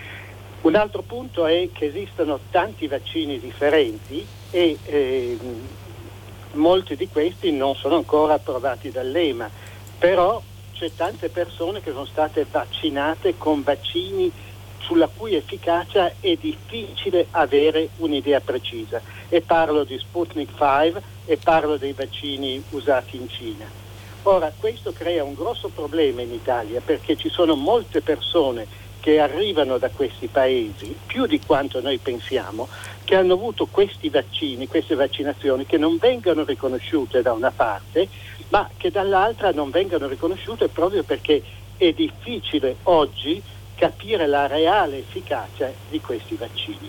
Un 0.63 0.75
altro 0.75 1.01
punto 1.01 1.47
è 1.47 1.71
che 1.73 1.87
esistono 1.87 2.39
tanti 2.51 2.87
vaccini 2.87 3.41
differenti 3.41 4.27
e 4.51 4.77
eh, 4.85 5.39
molti 6.53 6.97
di 6.97 7.09
questi 7.09 7.53
non 7.53 7.75
sono 7.75 7.97
ancora 7.97 8.35
approvati 8.35 8.91
dall'EMA, 8.91 9.51
però 9.99 10.41
c'è 10.73 10.91
tante 10.95 11.29
persone 11.29 11.81
che 11.81 11.91
sono 11.91 12.07
state 12.07 12.47
vaccinate 12.51 13.37
con 13.37 13.63
vaccini 13.63 14.33
sulla 14.79 15.09
cui 15.15 15.35
efficacia 15.35 16.13
è 16.19 16.37
difficile 16.37 17.27
avere 17.33 17.91
un'idea 17.99 18.41
precisa. 18.41 19.01
E 19.29 19.41
parlo 19.43 19.85
di 19.85 19.97
Sputnik 19.99 20.51
5 20.57 21.03
e 21.27 21.37
parlo 21.37 21.77
dei 21.77 21.93
vaccini 21.93 22.63
usati 22.71 23.17
in 23.17 23.29
Cina. 23.29 23.67
Ora, 24.23 24.53
questo 24.59 24.93
crea 24.93 25.23
un 25.23 25.35
grosso 25.35 25.69
problema 25.69 26.23
in 26.23 26.33
Italia 26.33 26.81
perché 26.85 27.17
ci 27.17 27.29
sono 27.29 27.55
molte 27.55 28.01
persone 28.01 28.67
che 29.01 29.19
arrivano 29.19 29.79
da 29.79 29.89
questi 29.89 30.27
paesi, 30.27 30.95
più 31.07 31.27
di 31.27 31.41
quanto 31.41 31.81
noi 31.81 31.99
pensiamo, 31.99 32.69
che 33.11 33.17
hanno 33.17 33.33
avuto 33.33 33.67
questi 33.67 34.09
vaccini, 34.09 34.69
queste 34.69 34.95
vaccinazioni 34.95 35.67
che 35.67 35.79
non 35.79 35.97
vengono 35.97 36.45
riconosciute 36.45 37.23
da 37.23 37.33
una 37.33 37.51
parte, 37.51 38.09
ma 38.51 38.71
che 38.77 38.93
dall'altra 38.93 39.51
non 39.51 39.71
vengono 39.71 40.07
riconosciute 40.07 40.69
proprio 40.69 41.03
perché 41.03 41.43
è 41.77 41.91
difficile 41.91 42.77
oggi 42.85 43.43
capire 43.75 44.29
la 44.29 44.47
reale 44.47 44.99
efficacia 44.99 45.73
di 45.89 46.01
questi 46.01 46.37
vaccini. 46.37 46.89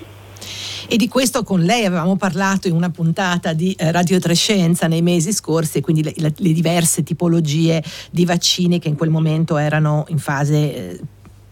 E 0.87 0.95
di 0.95 1.07
questo 1.07 1.41
con 1.41 1.61
lei 1.61 1.85
avevamo 1.85 2.15
parlato 2.17 2.67
in 2.67 2.75
una 2.75 2.91
puntata 2.91 3.53
di 3.53 3.73
eh, 3.73 3.91
Radio 3.91 4.19
Trescenza 4.19 4.85
nei 4.85 5.01
mesi 5.01 5.33
scorsi, 5.33 5.81
quindi 5.81 6.03
le, 6.03 6.13
le, 6.15 6.53
diverse 6.53 7.01
tipologie 7.01 7.83
di 8.11 8.25
vaccini 8.25 8.77
che 8.77 8.89
in 8.89 8.95
quel 8.95 9.09
momento 9.09 9.57
erano 9.57 10.05
in 10.09 10.19
fase 10.19 10.55
eh, 10.55 10.99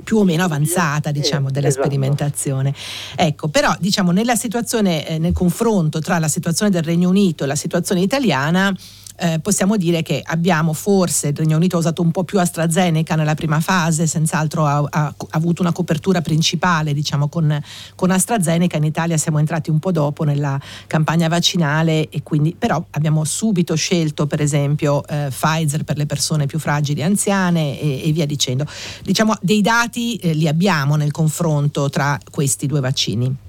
più 0.10 0.18
o 0.18 0.24
meno 0.24 0.44
avanzata 0.44 1.12
diciamo, 1.12 1.52
della 1.52 1.68
esatto. 1.68 1.86
sperimentazione. 1.86 2.74
Ecco, 3.16 3.48
però 3.48 3.76
diciamo, 3.80 4.10
nella 4.10 4.36
situazione, 4.36 5.08
eh, 5.08 5.20
nel 5.20 5.34
confronto 5.34 6.00
tra 6.00 6.18
la 6.18 6.28
situazione 6.28 6.72
del 6.72 6.82
Regno 6.82 7.10
Unito 7.10 7.44
e 7.44 7.48
la 7.48 7.56
situazione 7.56 8.02
italiana, 8.02 8.76
eh, 9.20 9.40
possiamo 9.40 9.78
dire 9.78 10.02
che 10.02 10.22
abbiamo 10.24 10.74
forse, 10.74 11.28
il 11.28 11.36
Regno 11.36 11.58
Unito 11.58 11.76
ha 11.76 11.80
usato 11.80 12.02
un 12.02 12.12
po' 12.12 12.24
più 12.24 12.40
AstraZeneca 12.40 13.16
nella 13.16 13.36
prima 13.36 13.60
fase, 13.60 14.08
senz'altro 14.08 14.66
ha, 14.66 14.78
ha, 14.78 15.06
ha 15.06 15.14
avuto 15.32 15.62
una 15.62 15.72
copertura 15.72 16.22
principale 16.22 16.94
diciamo, 16.94 17.28
con, 17.28 17.62
con, 17.96 18.12
AstraZeneca, 18.12 18.78
in 18.78 18.86
Italia 18.86 19.18
siamo 19.18 19.40
entrati 19.40 19.70
un 19.70 19.80
po' 19.80 19.92
dopo 19.92 20.24
nella 20.24 20.60
campagna 20.88 21.28
vaccinale 21.28 22.10
e 22.10 22.24
quindi 22.24 22.56
però 22.58 22.84
abbiamo 22.92 23.24
subito 23.24 23.76
scelto 23.76 24.26
per 24.26 24.42
esempio 24.42 25.06
eh, 25.08 25.28
Pfizer 25.30 25.84
per 25.84 25.98
le 25.98 26.06
persone 26.06 26.46
più 26.46 26.60
fragili 26.60 27.02
e 27.02 27.04
anziane 27.04 27.80
e, 27.80 28.08
e 28.08 28.12
via 28.12 28.26
dicendo. 28.26 28.66
Diciamo 29.04 29.36
dei 29.42 29.62
dati 29.62 30.16
eh, 30.16 30.34
li 30.34 30.48
abbiamo 30.48 30.96
nel 30.96 31.12
confronto 31.12 31.90
tra 31.90 32.18
questi 32.32 32.68
due 32.68 32.80
vaccini. 32.80 33.48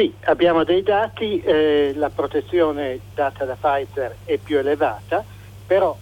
Sì, 0.00 0.14
abbiamo 0.24 0.64
dei 0.64 0.82
dati, 0.82 1.42
eh, 1.42 1.92
la 1.94 2.08
protezione 2.08 3.00
data 3.14 3.44
da 3.44 3.54
Pfizer 3.54 4.16
è 4.24 4.38
più 4.38 4.56
elevata, 4.56 5.22
però 5.66 5.94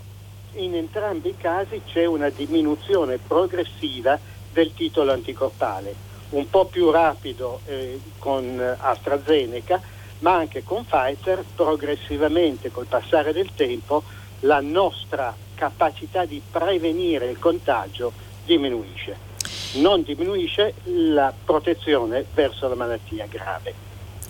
in 0.52 0.76
entrambi 0.76 1.30
i 1.30 1.36
casi 1.36 1.82
c'è 1.84 2.04
una 2.04 2.28
diminuzione 2.28 3.18
progressiva 3.18 4.16
del 4.52 4.72
titolo 4.72 5.10
anticorpale, 5.10 5.92
un 6.28 6.48
po' 6.48 6.66
più 6.66 6.92
rapido 6.92 7.58
eh, 7.66 7.98
con 8.20 8.62
AstraZeneca, 8.78 9.82
ma 10.20 10.36
anche 10.36 10.62
con 10.62 10.84
Pfizer 10.84 11.44
progressivamente 11.56 12.70
col 12.70 12.86
passare 12.86 13.32
del 13.32 13.50
tempo 13.56 14.04
la 14.42 14.60
nostra 14.60 15.34
capacità 15.56 16.24
di 16.24 16.40
prevenire 16.48 17.28
il 17.28 17.40
contagio 17.40 18.12
diminuisce 18.44 19.26
non 19.74 20.02
diminuisce 20.02 20.74
la 20.84 21.32
protezione 21.44 22.24
verso 22.32 22.68
la 22.68 22.74
malattia 22.74 23.26
grave. 23.26 23.87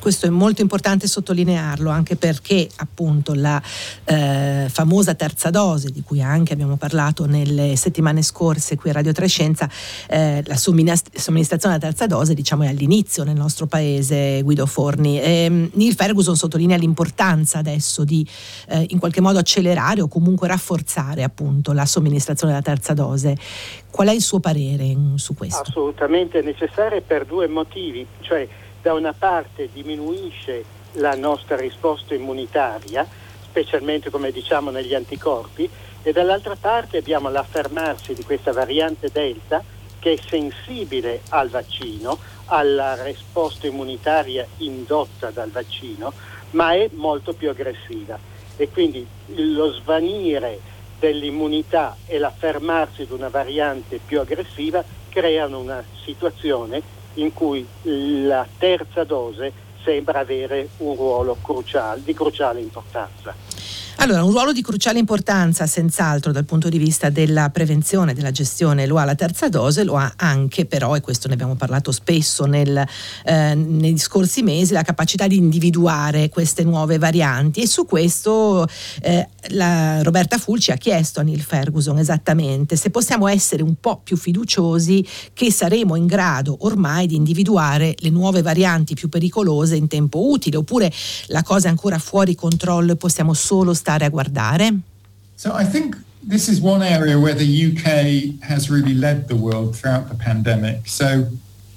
Questo 0.09 0.25
è 0.25 0.31
molto 0.31 0.62
importante 0.62 1.07
sottolinearlo 1.07 1.91
anche 1.91 2.17
perché 2.17 2.67
appunto 2.77 3.35
la 3.35 3.61
eh, 4.07 4.67
famosa 4.71 5.12
terza 5.15 5.50
dose 5.50 5.91
di 5.91 6.00
cui 6.00 6.23
anche 6.23 6.55
abbiamo 6.55 6.79
parlato 6.79 7.27
nelle 7.27 7.77
settimane 7.77 8.23
scorse 8.23 8.77
qui 8.77 8.88
a 8.88 8.95
Radio 8.95 9.12
Trescenza, 9.12 9.69
eh, 10.09 10.43
la 10.47 10.57
somministrazione 10.57 11.77
della 11.77 11.93
terza 11.93 12.07
dose 12.07 12.33
diciamo 12.33 12.62
è 12.62 12.69
all'inizio 12.69 13.23
nel 13.23 13.37
nostro 13.37 13.67
paese 13.67 14.41
Guido 14.41 14.65
Forni. 14.65 15.21
E, 15.21 15.69
Neil 15.75 15.95
Ferguson 15.95 16.37
sottolinea 16.37 16.79
l'importanza 16.79 17.59
adesso 17.59 18.03
di 18.03 18.27
eh, 18.69 18.87
in 18.88 18.99
qualche 18.99 19.21
modo 19.21 19.38
accelerare 19.38 20.00
o 20.00 20.09
comunque 20.09 20.49
rafforzare 20.49 21.23
appunto 21.23 21.73
la 21.73 21.85
somministrazione 21.85 22.55
della 22.55 22.65
terza 22.65 22.95
dose. 22.95 23.37
Qual 23.91 24.09
è 24.09 24.12
il 24.12 24.23
suo 24.23 24.41
parere 24.41 24.97
su 25.17 25.35
questo? 25.35 25.61
Assolutamente 25.61 26.41
necessaria 26.41 27.03
per 27.03 27.27
due 27.27 27.47
motivi, 27.47 28.07
cioè 28.21 28.49
da 28.88 28.95
una 28.95 29.12
parte 29.12 29.68
diminuisce 29.71 30.64
la 30.92 31.14
nostra 31.14 31.57
risposta 31.57 32.14
immunitaria, 32.14 33.07
specialmente 33.42 34.09
come 34.09 34.33
diciamo 34.33 34.71
negli 34.71 34.95
anticorpi, 34.95 35.68
e 36.02 36.11
dall'altra 36.12 36.57
parte 36.59 36.97
abbiamo 36.97 37.28
l'affermarsi 37.28 38.14
di 38.14 38.25
questa 38.25 38.50
variante 38.54 39.11
Delta 39.12 39.62
che 39.99 40.14
è 40.14 40.16
sensibile 40.16 41.21
al 41.28 41.50
vaccino, 41.50 42.16
alla 42.47 43.02
risposta 43.02 43.66
immunitaria 43.66 44.47
indotta 44.59 45.28
dal 45.33 45.50
vaccino, 45.50 46.14
ma 46.52 46.73
è 46.73 46.88
molto 46.95 47.35
più 47.35 47.50
aggressiva. 47.50 48.18
E 48.57 48.71
quindi 48.71 49.07
lo 49.35 49.71
svanire 49.71 50.61
dell'immunità 50.99 51.95
e 52.07 52.16
l'affermarsi 52.16 53.04
di 53.04 53.12
una 53.12 53.28
variante 53.28 54.00
più 54.02 54.18
aggressiva 54.18 54.83
creano 55.11 55.59
una 55.59 55.85
situazione 56.04 56.97
in 57.15 57.33
cui 57.33 57.67
la 57.83 58.47
terza 58.59 59.05
dose 59.05 59.53
sembra 59.83 60.21
avere 60.21 60.69
un 60.79 60.95
ruolo 60.97 61.37
cruciale, 61.41 62.03
di 62.03 62.15
cruciale 62.15 62.61
importanza. 62.61 63.35
Allora, 64.00 64.23
un 64.23 64.31
ruolo 64.31 64.52
di 64.52 64.62
cruciale 64.62 65.00
importanza, 65.00 65.67
senz'altro, 65.67 66.31
dal 66.31 66.45
punto 66.45 66.69
di 66.69 66.78
vista 66.78 67.11
della 67.11 67.50
prevenzione, 67.50 68.14
della 68.14 68.31
gestione, 68.31 68.87
lo 68.87 68.97
ha 68.97 69.05
la 69.05 69.17
terza 69.17 69.49
dose, 69.49 69.83
lo 69.83 69.97
ha 69.97 70.12
anche 70.14 70.67
però, 70.67 70.95
e 70.95 71.00
questo 71.00 71.26
ne 71.26 71.35
abbiamo 71.35 71.57
parlato 71.57 71.90
spesso 71.90 72.45
nel, 72.45 72.81
eh, 73.25 73.55
negli 73.57 73.99
scorsi 73.99 74.43
mesi, 74.43 74.73
la 74.73 74.85
capacità 74.85 75.26
di 75.26 75.37
individuare 75.37 76.28
queste 76.28 76.62
nuove 76.62 76.97
varianti. 76.97 77.62
E 77.62 77.67
su 77.67 77.87
questo 77.87 78.69
eh, 79.02 79.28
la 79.49 80.00
Roberta 80.05 80.38
Fulci 80.38 80.71
ha 80.71 80.76
chiesto 80.76 81.19
a 81.19 81.25
Neil 81.25 81.43
Ferguson 81.43 81.99
esattamente 81.99 82.76
se 82.76 82.90
possiamo 82.90 83.26
essere 83.26 83.64
un 83.64 83.75
po' 83.81 84.00
più 84.05 84.17
fiduciosi 84.17 85.05
che 85.33 85.50
saremo 85.50 85.97
in 85.97 86.07
grado 86.07 86.57
ormai 86.61 87.09
di 87.09 87.17
individuare 87.17 87.97
le 87.99 88.11
nuove 88.11 88.43
varianti 88.43 88.95
più 88.95 89.09
pericolose 89.09 89.75
in 89.75 89.88
tempo 89.88 90.31
utile, 90.31 90.57
oppure 90.57 90.90
la 91.26 91.43
cosa 91.43 91.67
è 91.67 91.71
ancora 91.71 91.99
fuori 91.99 92.37
controllo 92.37 92.93
e 92.93 92.97
possiamo 92.97 93.35
solo 93.35 93.75
stare 93.75 93.87
stare 93.88 94.04
a 94.04 94.11
guardare? 94.11 94.80
So 95.35 95.57
I 95.59 95.64
think 95.64 95.97
this 96.28 96.49
is 96.49 96.61
one 96.61 96.87
area 96.87 97.16
where 97.16 97.35
the 97.35 97.45
UK 97.45 98.42
has 98.42 98.68
really 98.68 98.95
led 98.95 99.26
the 99.28 99.35
world 99.35 99.75
throughout 99.75 100.09
the 100.09 100.16
pandemic. 100.23 100.87
So 100.87 101.28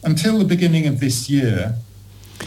until 0.01 0.37
the 0.37 0.45
beginning 0.45 0.87
of 0.87 0.99
this 0.99 1.29
year, 1.29 1.73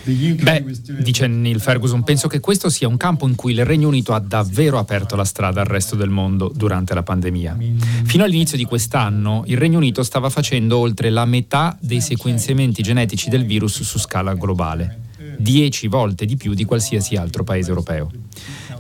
Beh, 0.02 0.64
dice 1.02 1.28
Neil 1.28 1.61
Ferguson, 1.61 2.02
penso 2.02 2.26
che 2.26 2.40
questo 2.40 2.68
sia 2.68 2.88
un 2.88 2.97
campo 2.97 3.28
in 3.28 3.37
cui 3.37 3.52
il 3.52 3.64
Regno 3.64 3.87
Unito 3.87 4.12
ha 4.12 4.18
davvero 4.18 4.78
aperto 4.80 5.14
la 5.14 5.25
strada 5.25 5.61
al 5.61 5.68
resto 5.68 5.94
del 5.94 6.11
mondo 6.11 6.52
durante 6.52 6.94
la 6.94 7.04
pandemia. 7.04 7.56
Fino 8.02 8.25
all'inizio 8.25 8.56
di 8.56 8.64
quest'anno 8.64 9.44
il 9.47 9.56
Regno 9.56 9.78
Unito 9.78 10.02
stava 10.02 10.30
facendo 10.30 10.78
oltre 10.78 11.11
la 11.11 11.25
metà 11.25 11.78
dei 11.80 12.00
sequenziamenti 12.00 12.83
genetici 12.83 13.30
del 13.30 13.47
virus 13.47 13.83
su 13.83 14.00
scala 14.00 14.35
globale, 14.35 14.99
dieci 15.38 15.87
volte 15.87 16.26
di 16.26 16.37
più 16.37 16.54
di 16.54 16.64
qualsiasi 16.64 17.14
altro 17.14 17.44
paese 17.44 17.68
europeo. 17.68 18.11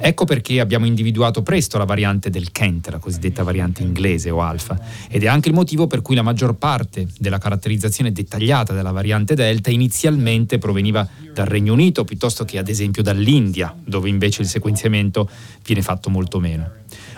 Ecco 0.06 0.26
perché 0.26 0.60
abbiamo 0.60 0.84
individuato 0.84 1.42
presto 1.42 1.78
la 1.78 1.86
variante 1.86 2.28
del 2.28 2.52
Kent, 2.52 2.90
la 2.90 2.98
cosiddetta 2.98 3.42
variante 3.42 3.80
inglese 3.80 4.28
o 4.28 4.42
alfa, 4.42 4.78
ed 5.08 5.22
è 5.22 5.28
anche 5.28 5.48
il 5.48 5.54
motivo 5.54 5.86
per 5.86 6.02
cui 6.02 6.14
la 6.14 6.20
maggior 6.20 6.56
parte 6.56 7.06
della 7.18 7.38
caratterizzazione 7.38 8.12
dettagliata 8.12 8.74
della 8.74 8.90
variante 8.90 9.34
Delta 9.34 9.70
inizialmente 9.70 10.58
proveniva 10.58 11.08
dal 11.32 11.46
Regno 11.46 11.72
Unito 11.72 12.04
piuttosto 12.04 12.44
che 12.44 12.58
ad 12.58 12.68
esempio 12.68 13.02
dall'India, 13.02 13.74
dove 13.82 14.10
invece 14.10 14.42
il 14.42 14.48
sequenziamento 14.48 15.26
viene 15.64 15.80
fatto 15.80 16.10
molto 16.10 16.38
meno. 16.38 16.70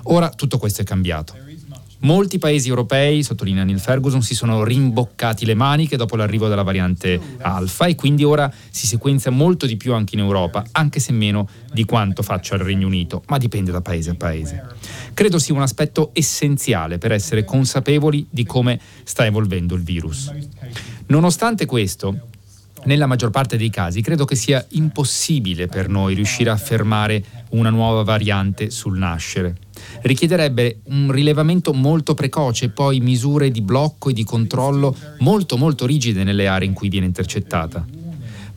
Ora 0.05 0.28
tutto 0.28 0.57
questo 0.57 0.83
è 0.83 0.85
cambiato. 0.85 1.46
Molti 2.00 2.38
paesi 2.38 2.69
europei, 2.69 3.23
sottolinea 3.23 3.65
Neil 3.65 3.81
Ferguson, 3.81 4.23
si 4.23 4.35
sono 4.35 4.65
rimboccati 4.65 5.47
le 5.47 5.55
maniche 5.55 5.97
dopo 5.97 6.15
l'arrivo 6.17 6.47
della 6.47 6.62
variante 6.62 7.19
alfa 7.38 7.87
e 7.87 7.95
quindi 7.95 8.23
ora 8.23 8.53
si 8.71 8.87
sequenzia 8.87 9.31
molto 9.31 9.65
di 9.67 9.76
più 9.76 9.95
anche 9.95 10.15
in 10.15 10.21
Europa, 10.21 10.65
anche 10.73 11.00
se 11.00 11.12
meno 11.12 11.49
di 11.73 11.85
quanto 11.85 12.23
faccia 12.23 12.55
il 12.55 12.61
Regno 12.61 12.87
Unito, 12.87 13.23
ma 13.29 13.38
dipende 13.38 13.71
da 13.71 13.81
paese 13.81 14.11
a 14.11 14.15
paese. 14.15 14.65
Credo 15.15 15.38
sia 15.38 15.55
un 15.55 15.62
aspetto 15.62 16.11
essenziale 16.12 16.99
per 16.99 17.12
essere 17.12 17.45
consapevoli 17.45 18.26
di 18.29 18.45
come 18.45 18.79
sta 19.03 19.25
evolvendo 19.25 19.75
il 19.75 19.83
virus. 19.83 20.31
Nonostante 21.07 21.65
questo, 21.65 22.29
nella 22.85 23.07
maggior 23.07 23.31
parte 23.31 23.57
dei 23.57 23.71
casi 23.71 24.00
credo 24.00 24.25
che 24.25 24.37
sia 24.37 24.65
impossibile 24.71 25.67
per 25.67 25.88
noi 25.88 26.15
riuscire 26.15 26.50
a 26.50 26.57
fermare 26.57 27.25
una 27.50 27.71
nuova 27.71 28.03
variante 28.03 28.71
sul 28.71 28.99
nascere. 28.99 29.57
Richiederebbe 30.02 30.81
un 30.85 31.11
rilevamento 31.11 31.73
molto 31.73 32.14
precoce 32.14 32.71
poi 32.71 33.00
misure 33.00 33.50
di 33.50 33.61
blocco 33.61 34.11
e 34.11 34.12
di 34.12 34.25
controllo 34.25 34.97
molto 35.19 35.57
molto 35.57 35.87
rigide 35.87 36.25
nelle 36.25 36.47
aree 36.47 36.69
in 36.69 36.75
cui 36.75 36.88
viene 36.88 37.07
intercettata. 37.07 37.85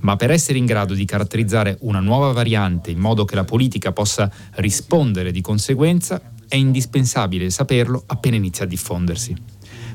Ma 0.02 0.16
per 0.16 0.32
essere 0.32 0.58
in 0.58 0.66
grado 0.66 0.94
di 0.94 1.06
caratterizzare 1.06 1.78
una 1.82 2.00
nuova 2.00 2.32
variante 2.32 2.92
in 2.92 3.00
modo 3.00 3.26
che 3.26 3.36
la 3.36 3.44
politica 3.44 3.92
possa 3.92 4.32
rispondere 4.56 5.32
di 5.32 5.42
conseguenza, 5.42 6.22
è 6.48 6.56
indispensabile 6.56 7.50
saperlo 7.50 8.04
appena 8.08 8.36
inizia 8.36 8.66
a 8.66 8.68
diffondersi. 8.68 9.36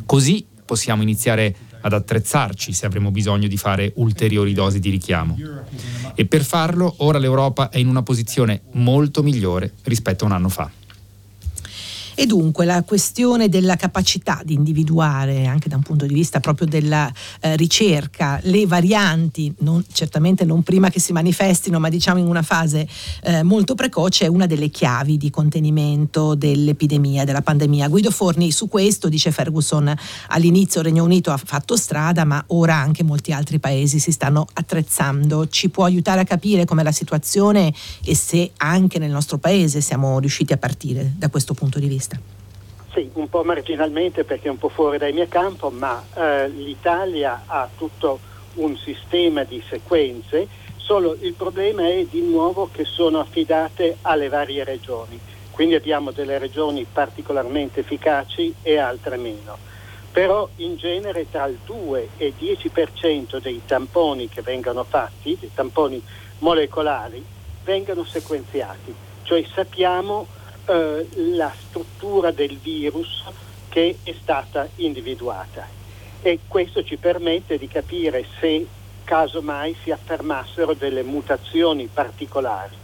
Così 0.06 0.46
possiamo 0.64 1.02
iniziare 1.02 1.54
ad 1.80 1.92
attrezzarci 1.92 2.72
se 2.72 2.86
avremo 2.86 3.10
bisogno 3.10 3.46
di 3.46 3.56
fare 3.56 3.92
ulteriori 3.96 4.52
dosi 4.54 4.78
di 4.78 4.90
richiamo. 4.90 5.36
E 6.14 6.26
per 6.26 6.44
farlo 6.44 6.94
ora 6.98 7.18
l'Europa 7.18 7.68
è 7.68 7.78
in 7.78 7.88
una 7.88 8.02
posizione 8.02 8.62
molto 8.72 9.22
migliore 9.22 9.74
rispetto 9.82 10.24
a 10.24 10.28
un 10.28 10.32
anno 10.32 10.48
fa. 10.48 10.70
E 12.14 12.26
dunque 12.26 12.64
la 12.64 12.82
questione 12.82 13.48
della 13.48 13.76
capacità 13.76 14.40
di 14.44 14.54
individuare, 14.54 15.46
anche 15.46 15.68
da 15.68 15.76
un 15.76 15.82
punto 15.82 16.06
di 16.06 16.14
vista 16.14 16.40
proprio 16.40 16.66
della 16.66 17.12
eh, 17.40 17.56
ricerca, 17.56 18.38
le 18.44 18.66
varianti, 18.66 19.52
non, 19.58 19.84
certamente 19.92 20.44
non 20.44 20.62
prima 20.62 20.90
che 20.90 21.00
si 21.00 21.12
manifestino, 21.12 21.80
ma 21.80 21.88
diciamo 21.88 22.20
in 22.20 22.26
una 22.26 22.42
fase 22.42 22.86
eh, 23.22 23.42
molto 23.42 23.74
precoce, 23.74 24.26
è 24.26 24.28
una 24.28 24.46
delle 24.46 24.68
chiavi 24.68 25.16
di 25.16 25.30
contenimento 25.30 26.34
dell'epidemia, 26.34 27.24
della 27.24 27.42
pandemia. 27.42 27.88
Guido 27.88 28.10
Forni 28.10 28.52
su 28.52 28.68
questo, 28.68 29.08
dice 29.08 29.32
Ferguson, 29.32 29.92
all'inizio 30.28 30.80
il 30.80 30.86
Regno 30.86 31.04
Unito 31.04 31.32
ha 31.32 31.40
fatto 31.42 31.76
strada, 31.76 32.24
ma 32.24 32.42
ora 32.48 32.76
anche 32.76 33.02
molti 33.02 33.32
altri 33.32 33.58
paesi 33.58 33.98
si 33.98 34.12
stanno 34.12 34.46
attrezzando. 34.52 35.48
Ci 35.48 35.68
può 35.68 35.84
aiutare 35.84 36.20
a 36.20 36.24
capire 36.24 36.64
com'è 36.64 36.82
la 36.82 36.92
situazione 36.92 37.72
e 38.04 38.14
se 38.14 38.52
anche 38.58 38.98
nel 38.98 39.10
nostro 39.10 39.38
paese 39.38 39.80
siamo 39.80 40.18
riusciti 40.20 40.52
a 40.52 40.56
partire 40.56 41.12
da 41.16 41.28
questo 41.28 41.54
punto 41.54 41.78
di 41.78 41.88
vista? 41.88 42.03
Vista? 42.04 42.18
Sì, 42.92 43.10
un 43.14 43.28
po' 43.28 43.42
marginalmente 43.42 44.24
perché 44.24 44.48
è 44.48 44.50
un 44.50 44.58
po' 44.58 44.68
fuori 44.68 44.98
dal 44.98 45.12
mio 45.12 45.26
campo, 45.28 45.70
ma 45.70 46.04
eh, 46.14 46.48
l'Italia 46.48 47.42
ha 47.46 47.68
tutto 47.76 48.20
un 48.54 48.76
sistema 48.76 49.42
di 49.42 49.62
sequenze, 49.68 50.46
solo 50.76 51.16
il 51.20 51.32
problema 51.32 51.88
è 51.88 52.04
di 52.04 52.20
nuovo 52.20 52.68
che 52.70 52.84
sono 52.84 53.18
affidate 53.18 53.96
alle 54.02 54.28
varie 54.28 54.62
regioni, 54.62 55.18
quindi 55.50 55.74
abbiamo 55.74 56.12
delle 56.12 56.38
regioni 56.38 56.86
particolarmente 56.90 57.80
efficaci 57.80 58.54
e 58.62 58.78
altre 58.78 59.16
meno. 59.16 59.56
Però 60.12 60.48
in 60.56 60.76
genere 60.76 61.28
tra 61.28 61.46
il 61.46 61.58
2 61.64 62.10
e 62.18 62.26
il 62.26 62.34
10% 62.38 63.40
dei 63.40 63.62
tamponi 63.66 64.28
che 64.28 64.42
vengono 64.42 64.84
fatti, 64.84 65.36
dei 65.40 65.50
tamponi 65.52 66.00
molecolari, 66.38 67.24
vengono 67.64 68.04
sequenziati, 68.04 68.94
cioè 69.24 69.44
sappiamo 69.52 70.28
eh, 70.66 71.08
la 71.36 71.52
struttura 71.68 72.30
del 72.30 72.56
virus 72.58 73.24
che 73.68 73.98
è 74.02 74.14
stata 74.20 74.68
individuata 74.76 75.66
e 76.22 76.38
questo 76.46 76.82
ci 76.82 76.96
permette 76.96 77.58
di 77.58 77.68
capire 77.68 78.24
se 78.40 78.66
casomai 79.04 79.76
si 79.82 79.90
affermassero 79.90 80.72
delle 80.72 81.02
mutazioni 81.02 81.86
particolari. 81.92 82.74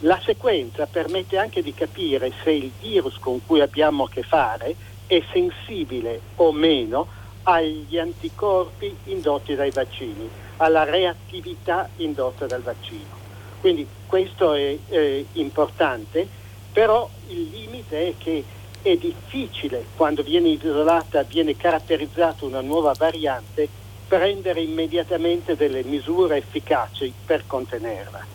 La 0.00 0.20
sequenza 0.22 0.86
permette 0.86 1.38
anche 1.38 1.62
di 1.62 1.72
capire 1.72 2.32
se 2.42 2.50
il 2.50 2.70
virus 2.78 3.18
con 3.18 3.40
cui 3.46 3.60
abbiamo 3.60 4.04
a 4.04 4.08
che 4.10 4.22
fare 4.22 4.74
è 5.06 5.22
sensibile 5.32 6.20
o 6.36 6.52
meno 6.52 7.06
agli 7.44 7.96
anticorpi 7.96 8.94
indotti 9.04 9.54
dai 9.54 9.70
vaccini, 9.70 10.28
alla 10.58 10.84
reattività 10.84 11.88
indotta 11.96 12.46
dal 12.46 12.62
vaccino. 12.62 13.22
Quindi 13.60 13.86
questo 14.06 14.52
è 14.52 14.76
eh, 14.88 15.26
importante 15.32 16.28
però 16.74 17.08
il 17.28 17.50
limite 17.50 18.08
è 18.08 18.14
che 18.18 18.44
è 18.82 18.96
difficile 18.96 19.86
quando 19.96 20.24
viene 20.24 20.48
isolata, 20.48 21.22
viene 21.22 21.56
caratterizzata 21.56 22.44
una 22.44 22.60
nuova 22.60 22.92
variante, 22.98 23.68
prendere 24.08 24.60
immediatamente 24.60 25.54
delle 25.54 25.84
misure 25.84 26.38
efficaci 26.38 27.12
per 27.24 27.44
contenerla. 27.46 28.26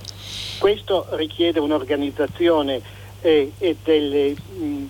Questo 0.57 1.07
richiede 1.11 1.59
un'organizzazione 1.59 2.81
eh, 3.21 3.51
e 3.57 3.75
delle 3.83 4.29
mh, 4.29 4.85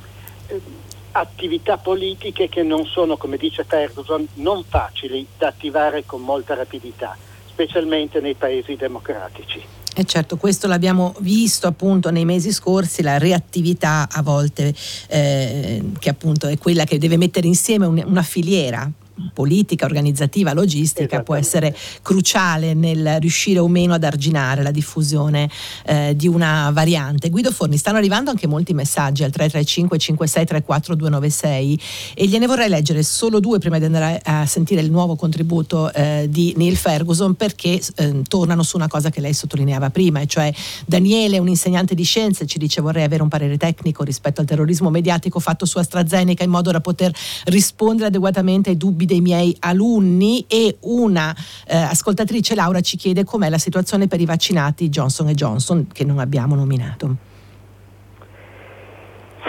eh, 0.48 0.62
attività 1.14 1.78
politiche 1.78 2.50
che 2.50 2.62
non 2.62 2.86
sono, 2.86 3.18
come 3.18 3.38
dice 3.38 3.64
Ferguson, 3.64 4.28
non 4.36 4.64
facili 4.64 5.26
da 5.38 5.48
attivare 5.48 6.06
con 6.06 6.22
molta 6.22 6.54
rapidità, 6.54 7.18
specialmente 7.48 8.20
nei 8.20 8.36
paesi 8.36 8.76
democratici. 8.76 9.79
E 9.96 10.06
certo, 10.06 10.38
questo 10.38 10.68
l'abbiamo 10.68 11.16
visto 11.20 11.68
appunto 11.68 12.12
nei 12.12 12.26
mesi 12.26 12.52
scorsi, 12.52 13.02
la 13.02 13.18
reattività 13.18 14.08
a 14.10 14.22
volte 14.22 14.74
eh, 15.08 15.84
che 15.98 16.10
appunto 16.10 16.48
è 16.48 16.58
quella 16.58 16.86
che 16.86 16.98
deve 16.98 17.18
mettere 17.18 17.48
insieme 17.48 17.86
un, 17.86 18.02
una 18.06 18.22
filiera 18.22 18.90
politica, 19.34 19.86
organizzativa, 19.86 20.54
logistica 20.54 21.22
può 21.24 21.36
essere 21.36 21.76
cruciale 22.02 22.74
nel 22.74 23.18
riuscire 23.20 23.60
o 23.60 23.68
meno 23.68 23.94
ad 23.94 24.04
arginare 24.04 24.62
la 24.62 24.72
diffusione 24.72 25.50
eh, 25.86 26.14
di 26.16 26.28
una 26.28 26.70
variante. 26.72 27.30
Guido 27.30 27.52
Forni, 27.52 27.78
stanno 27.78 27.98
arrivando 27.98 28.30
anche 28.30 28.48
molti 28.48 28.74
messaggi 28.74 29.24
al 29.24 29.32
335 29.32 29.98
5634 29.98 30.96
296 30.96 31.80
e 32.16 32.28
gliene 32.28 32.48
vorrei 32.48 32.70
leggere 32.70 33.04
solo 33.04 33.40
due 33.40 33.60
prima 33.60 33.80
di 33.80 33.86
andare 33.86 34.22
a 34.24 34.46
sentire 34.46 34.82
il 34.82 34.92
nuovo 34.92 35.16
contributo 35.16 35.92
eh, 35.94 36.28
di 36.30 36.54
Neil 36.58 36.78
Ferguson 36.78 37.36
perché 37.36 37.82
eh, 37.96 38.22
tornano 38.28 38.64
su 38.64 38.78
una 38.78 38.88
cosa 38.88 39.10
che 39.10 39.22
lei 39.22 39.34
sottolineava 39.34 39.90
prima, 39.90 40.20
e 40.20 40.28
cioè 40.28 40.52
Daniele, 40.86 41.38
un 41.38 41.48
insegnante 41.48 41.96
di 41.96 42.04
scienze, 42.04 42.46
ci 42.46 42.58
dice 42.58 42.82
vorrei 42.82 43.04
avere 43.04 43.24
un 43.24 43.30
parere 43.30 43.58
tecnico 43.58 44.04
rispetto 44.04 44.42
al 44.42 44.48
terrorismo 44.48 44.90
mediatico 44.90 45.40
fatto 45.40 45.66
su 45.66 45.78
AstraZeneca 45.78 46.44
in 46.44 46.50
modo 46.50 46.72
da 46.72 46.82
poter 46.82 47.14
rispondere 47.46 48.08
adeguatamente 48.08 48.70
ai 48.70 48.78
dubbi 48.78 49.06
dei 49.10 49.22
miei 49.22 49.56
alunni 49.62 50.46
e 50.48 50.78
una 50.82 51.36
eh, 51.68 51.76
ascoltatrice 51.76 52.54
Laura 52.54 52.80
ci 52.82 52.96
chiede 52.96 53.24
com'è 53.24 53.50
la 53.50 53.58
situazione 53.58 54.08
per 54.08 54.22
i 54.22 54.26
vaccinati 54.26 54.88
Johnson 54.90 55.28
Johnson 55.34 55.88
che 55.92 56.06
non 56.06 56.20
abbiamo 56.20 56.54
nominato. 56.56 57.28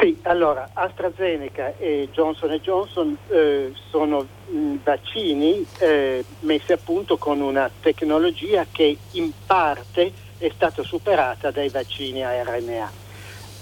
Sì, 0.01 0.17
allora 0.23 0.71
AstraZeneca 0.73 1.77
e 1.77 2.09
Johnson 2.11 2.51
Johnson 2.63 3.15
eh, 3.29 3.75
sono 3.91 4.27
mh, 4.49 4.57
mm, 4.57 4.77
vaccini 4.83 5.67
eh, 5.79 6.25
messi 6.41 6.73
a 6.73 6.79
punto 6.83 7.19
con 7.19 7.41
una 7.41 7.71
tecnologia 7.81 8.65
che 8.73 8.97
in 9.11 9.31
parte 9.45 10.11
è 10.39 10.51
stata 10.55 10.83
superata 10.83 11.51
dai 11.51 11.69
vaccini 11.69 12.25
a 12.25 12.43
RNA. 12.43 12.91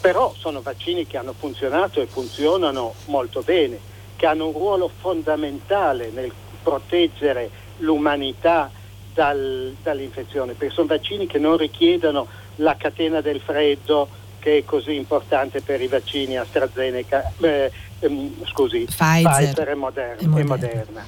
Però 0.01 0.33
sono 0.39 0.61
vaccini 0.61 1.09
che 1.09 1.17
hanno 1.17 1.35
funzionato 1.37 2.01
e 2.01 2.07
funzionano 2.07 2.95
molto 3.07 3.43
bene 3.43 3.97
che 4.19 4.27
hanno 4.27 4.49
un 4.49 4.53
ruolo 4.53 4.91
fondamentale 5.01 6.11
nel 6.13 6.33
proteggere 6.61 7.49
l'umanità 7.79 8.69
dal, 9.15 9.77
dall'infezione, 9.81 10.55
perché 10.55 10.75
sono 10.75 10.89
vaccini 10.89 11.29
che 11.29 11.39
non 11.39 11.57
richiedono 11.57 12.27
la 12.57 12.75
catena 12.77 13.21
del 13.21 13.41
freddo 13.41 14.09
che 14.41 14.59
è 14.59 14.65
così 14.65 14.97
importante 14.97 15.61
per 15.61 15.81
i 15.81 15.87
vaccini 15.87 16.37
AstraZeneca, 16.37 17.33
eh, 17.41 17.71
ehm, 18.01 18.45
scusi, 18.47 18.87
Pfizer, 18.87 19.31
Pfizer 19.31 19.69
e, 19.69 19.75
Moderna, 19.75 20.21
e, 20.21 20.27
Moderna. 20.27 20.43
e, 20.43 20.45
Moderna. 20.45 21.07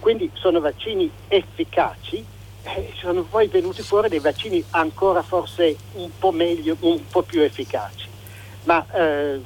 Quindi 0.00 0.28
sono 0.34 0.58
vaccini 0.58 1.08
efficaci 1.28 2.24
e 2.64 2.92
sono 2.98 3.22
poi 3.22 3.46
venuti 3.46 3.82
fuori 3.82 4.08
dei 4.08 4.18
vaccini 4.18 4.62
ancora 4.70 5.22
forse 5.22 5.76
un 5.94 6.10
po' 6.18 6.32
meglio, 6.32 6.76
un 6.80 7.00
po' 7.08 7.22
più 7.22 7.40
efficaci. 7.40 8.06
Ma 8.64 8.84
eh, 8.92 9.40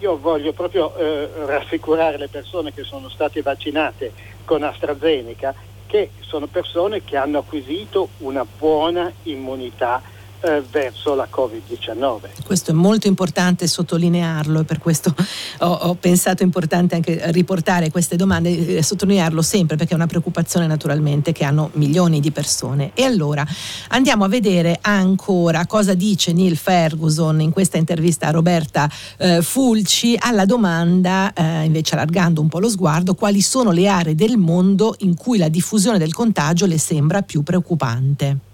io 0.00 0.18
voglio 0.18 0.52
proprio 0.52 0.94
eh, 0.96 1.30
rassicurare 1.46 2.18
le 2.18 2.28
persone 2.28 2.72
che 2.72 2.84
sono 2.84 3.08
state 3.08 3.42
vaccinate 3.42 4.12
con 4.44 4.62
AstraZeneca 4.62 5.54
che 5.86 6.10
sono 6.20 6.46
persone 6.46 7.02
che 7.04 7.16
hanno 7.16 7.38
acquisito 7.38 8.10
una 8.18 8.44
buona 8.44 9.12
immunità 9.24 10.02
eh, 10.40 10.62
verso 10.70 11.14
la 11.14 11.28
Covid-19. 11.30 12.44
Questo 12.44 12.70
è 12.70 12.74
molto 12.74 13.06
importante 13.06 13.66
sottolinearlo 13.66 14.60
e 14.60 14.64
per 14.64 14.78
questo 14.78 15.14
ho, 15.58 15.66
ho, 15.66 15.94
pensato 15.94 16.42
importante 16.42 16.94
anche 16.94 17.20
riportare 17.32 17.90
queste 17.90 18.16
domande 18.16 18.78
e 18.78 18.82
sottolinearlo 18.82 19.42
sempre 19.42 19.76
perché 19.76 19.92
è 19.92 19.96
una 19.96 20.06
preoccupazione 20.06 20.66
naturalmente 20.66 21.32
che 21.32 21.44
hanno 21.44 21.70
milioni 21.74 22.20
di 22.20 22.30
persone. 22.30 22.92
E 22.94 23.04
allora 23.04 23.46
andiamo 23.88 24.24
a 24.24 24.28
vedere 24.28 24.78
ancora 24.80 25.66
cosa 25.66 25.94
dice 25.94 26.32
Neil 26.32 26.56
Ferguson 26.56 27.40
in 27.40 27.50
questa 27.50 27.76
intervista 27.76 28.28
a 28.28 28.30
Roberta 28.30 28.88
eh, 29.18 29.42
Fulci 29.42 30.16
alla 30.18 30.44
domanda, 30.44 31.32
eh, 31.32 31.64
invece 31.64 31.94
allargando 31.94 32.40
un 32.40 32.48
po' 32.48 32.58
lo 32.58 32.68
sguardo, 32.68 33.14
quali 33.14 33.40
sono 33.40 33.70
le 33.70 33.88
aree 33.88 34.14
del 34.14 34.36
mondo 34.36 34.94
in 35.00 35.14
cui 35.14 35.38
la 35.38 35.48
diffusione 35.48 35.98
del 35.98 36.14
contagio 36.14 36.66
le 36.66 36.78
sembra 36.78 37.22
più 37.22 37.42
preoccupante. 37.42 38.48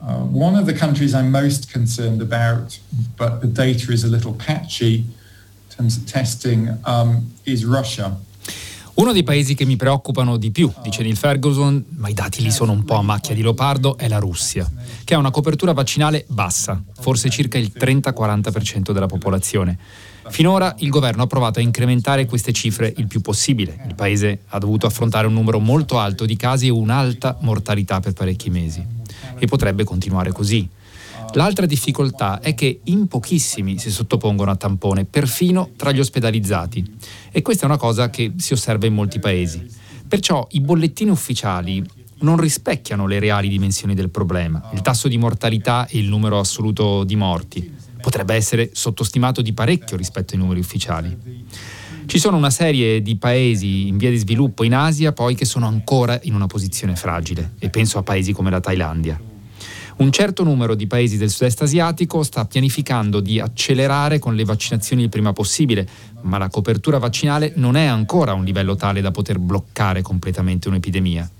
Uh, 0.00 0.22
one 0.30 0.56
of 0.56 0.66
the 0.66 0.72
countries 0.72 1.12
I'm 1.12 1.30
most 1.30 1.72
concerned 1.72 2.22
about, 2.22 2.78
but 3.16 3.40
the 3.40 3.48
data 3.48 3.92
is 3.92 4.04
a 4.04 4.08
little 4.08 4.32
patchy 4.34 5.04
in 5.04 5.76
terms 5.76 5.96
of 5.96 6.06
testing, 6.06 6.78
um, 6.84 7.32
is 7.44 7.64
Russia. 7.64 8.16
Uno 8.94 9.12
dei 9.12 9.22
paesi 9.22 9.54
che 9.54 9.64
mi 9.64 9.76
preoccupano 9.76 10.36
di 10.36 10.50
più, 10.50 10.72
dice 10.82 11.02
Neil 11.02 11.16
Ferguson, 11.16 11.84
ma 11.98 12.08
i 12.08 12.14
dati 12.14 12.42
lì 12.42 12.50
sono 12.50 12.72
un 12.72 12.84
po' 12.84 12.96
a 12.96 13.02
macchia 13.02 13.32
di 13.32 13.42
leopardo, 13.42 13.96
è 13.96 14.08
la 14.08 14.18
Russia, 14.18 14.68
che 15.04 15.14
ha 15.14 15.18
una 15.18 15.30
copertura 15.30 15.72
vaccinale 15.72 16.24
bassa, 16.26 16.82
forse 16.98 17.30
circa 17.30 17.58
il 17.58 17.72
30-40% 17.72 18.90
della 18.90 19.06
popolazione. 19.06 19.78
Finora 20.30 20.74
il 20.78 20.88
governo 20.88 21.22
ha 21.22 21.26
provato 21.28 21.60
a 21.60 21.62
incrementare 21.62 22.26
queste 22.26 22.50
cifre 22.50 22.92
il 22.96 23.06
più 23.06 23.20
possibile. 23.20 23.84
Il 23.86 23.94
paese 23.94 24.40
ha 24.48 24.58
dovuto 24.58 24.86
affrontare 24.86 25.28
un 25.28 25.32
numero 25.32 25.60
molto 25.60 26.00
alto 26.00 26.24
di 26.24 26.34
casi 26.34 26.66
e 26.66 26.70
un'alta 26.70 27.38
mortalità 27.42 28.00
per 28.00 28.14
parecchi 28.14 28.50
mesi. 28.50 28.97
E 29.36 29.46
potrebbe 29.46 29.84
continuare 29.84 30.32
così. 30.32 30.68
L'altra 31.32 31.66
difficoltà 31.66 32.40
è 32.40 32.54
che 32.54 32.80
in 32.84 33.06
pochissimi 33.06 33.78
si 33.78 33.90
sottopongono 33.90 34.50
a 34.50 34.56
tampone, 34.56 35.04
perfino 35.04 35.70
tra 35.76 35.92
gli 35.92 36.00
ospedalizzati. 36.00 36.96
E 37.30 37.42
questa 37.42 37.64
è 37.64 37.66
una 37.66 37.76
cosa 37.76 38.08
che 38.08 38.32
si 38.36 38.54
osserva 38.54 38.86
in 38.86 38.94
molti 38.94 39.18
paesi. 39.18 39.66
Perciò 40.08 40.46
i 40.52 40.60
bollettini 40.60 41.10
ufficiali 41.10 41.84
non 42.20 42.38
rispecchiano 42.38 43.06
le 43.06 43.18
reali 43.18 43.48
dimensioni 43.48 43.94
del 43.94 44.08
problema, 44.08 44.70
il 44.72 44.80
tasso 44.80 45.06
di 45.06 45.18
mortalità 45.18 45.86
e 45.86 45.98
il 45.98 46.08
numero 46.08 46.38
assoluto 46.38 47.04
di 47.04 47.14
morti. 47.14 47.76
Potrebbe 48.00 48.34
essere 48.34 48.70
sottostimato 48.72 49.42
di 49.42 49.52
parecchio 49.52 49.96
rispetto 49.96 50.34
ai 50.34 50.40
numeri 50.40 50.60
ufficiali. 50.60 51.44
Ci 52.08 52.18
sono 52.18 52.38
una 52.38 52.48
serie 52.48 53.02
di 53.02 53.16
paesi 53.16 53.86
in 53.86 53.98
via 53.98 54.08
di 54.08 54.16
sviluppo 54.16 54.64
in 54.64 54.72
Asia 54.72 55.12
poi 55.12 55.34
che 55.34 55.44
sono 55.44 55.66
ancora 55.66 56.18
in 56.22 56.34
una 56.34 56.46
posizione 56.46 56.96
fragile 56.96 57.52
e 57.58 57.68
penso 57.68 57.98
a 57.98 58.02
paesi 58.02 58.32
come 58.32 58.48
la 58.48 58.60
Thailandia. 58.60 59.20
Un 59.98 60.10
certo 60.10 60.42
numero 60.42 60.74
di 60.74 60.86
paesi 60.86 61.18
del 61.18 61.28
sud-est 61.28 61.60
asiatico 61.60 62.22
sta 62.22 62.46
pianificando 62.46 63.20
di 63.20 63.38
accelerare 63.38 64.18
con 64.18 64.34
le 64.34 64.44
vaccinazioni 64.46 65.02
il 65.02 65.10
prima 65.10 65.34
possibile, 65.34 65.86
ma 66.22 66.38
la 66.38 66.48
copertura 66.48 66.96
vaccinale 66.96 67.52
non 67.56 67.76
è 67.76 67.84
ancora 67.84 68.30
a 68.30 68.36
un 68.36 68.44
livello 68.44 68.74
tale 68.74 69.02
da 69.02 69.10
poter 69.10 69.38
bloccare 69.38 70.00
completamente 70.00 70.68
un'epidemia. 70.68 71.30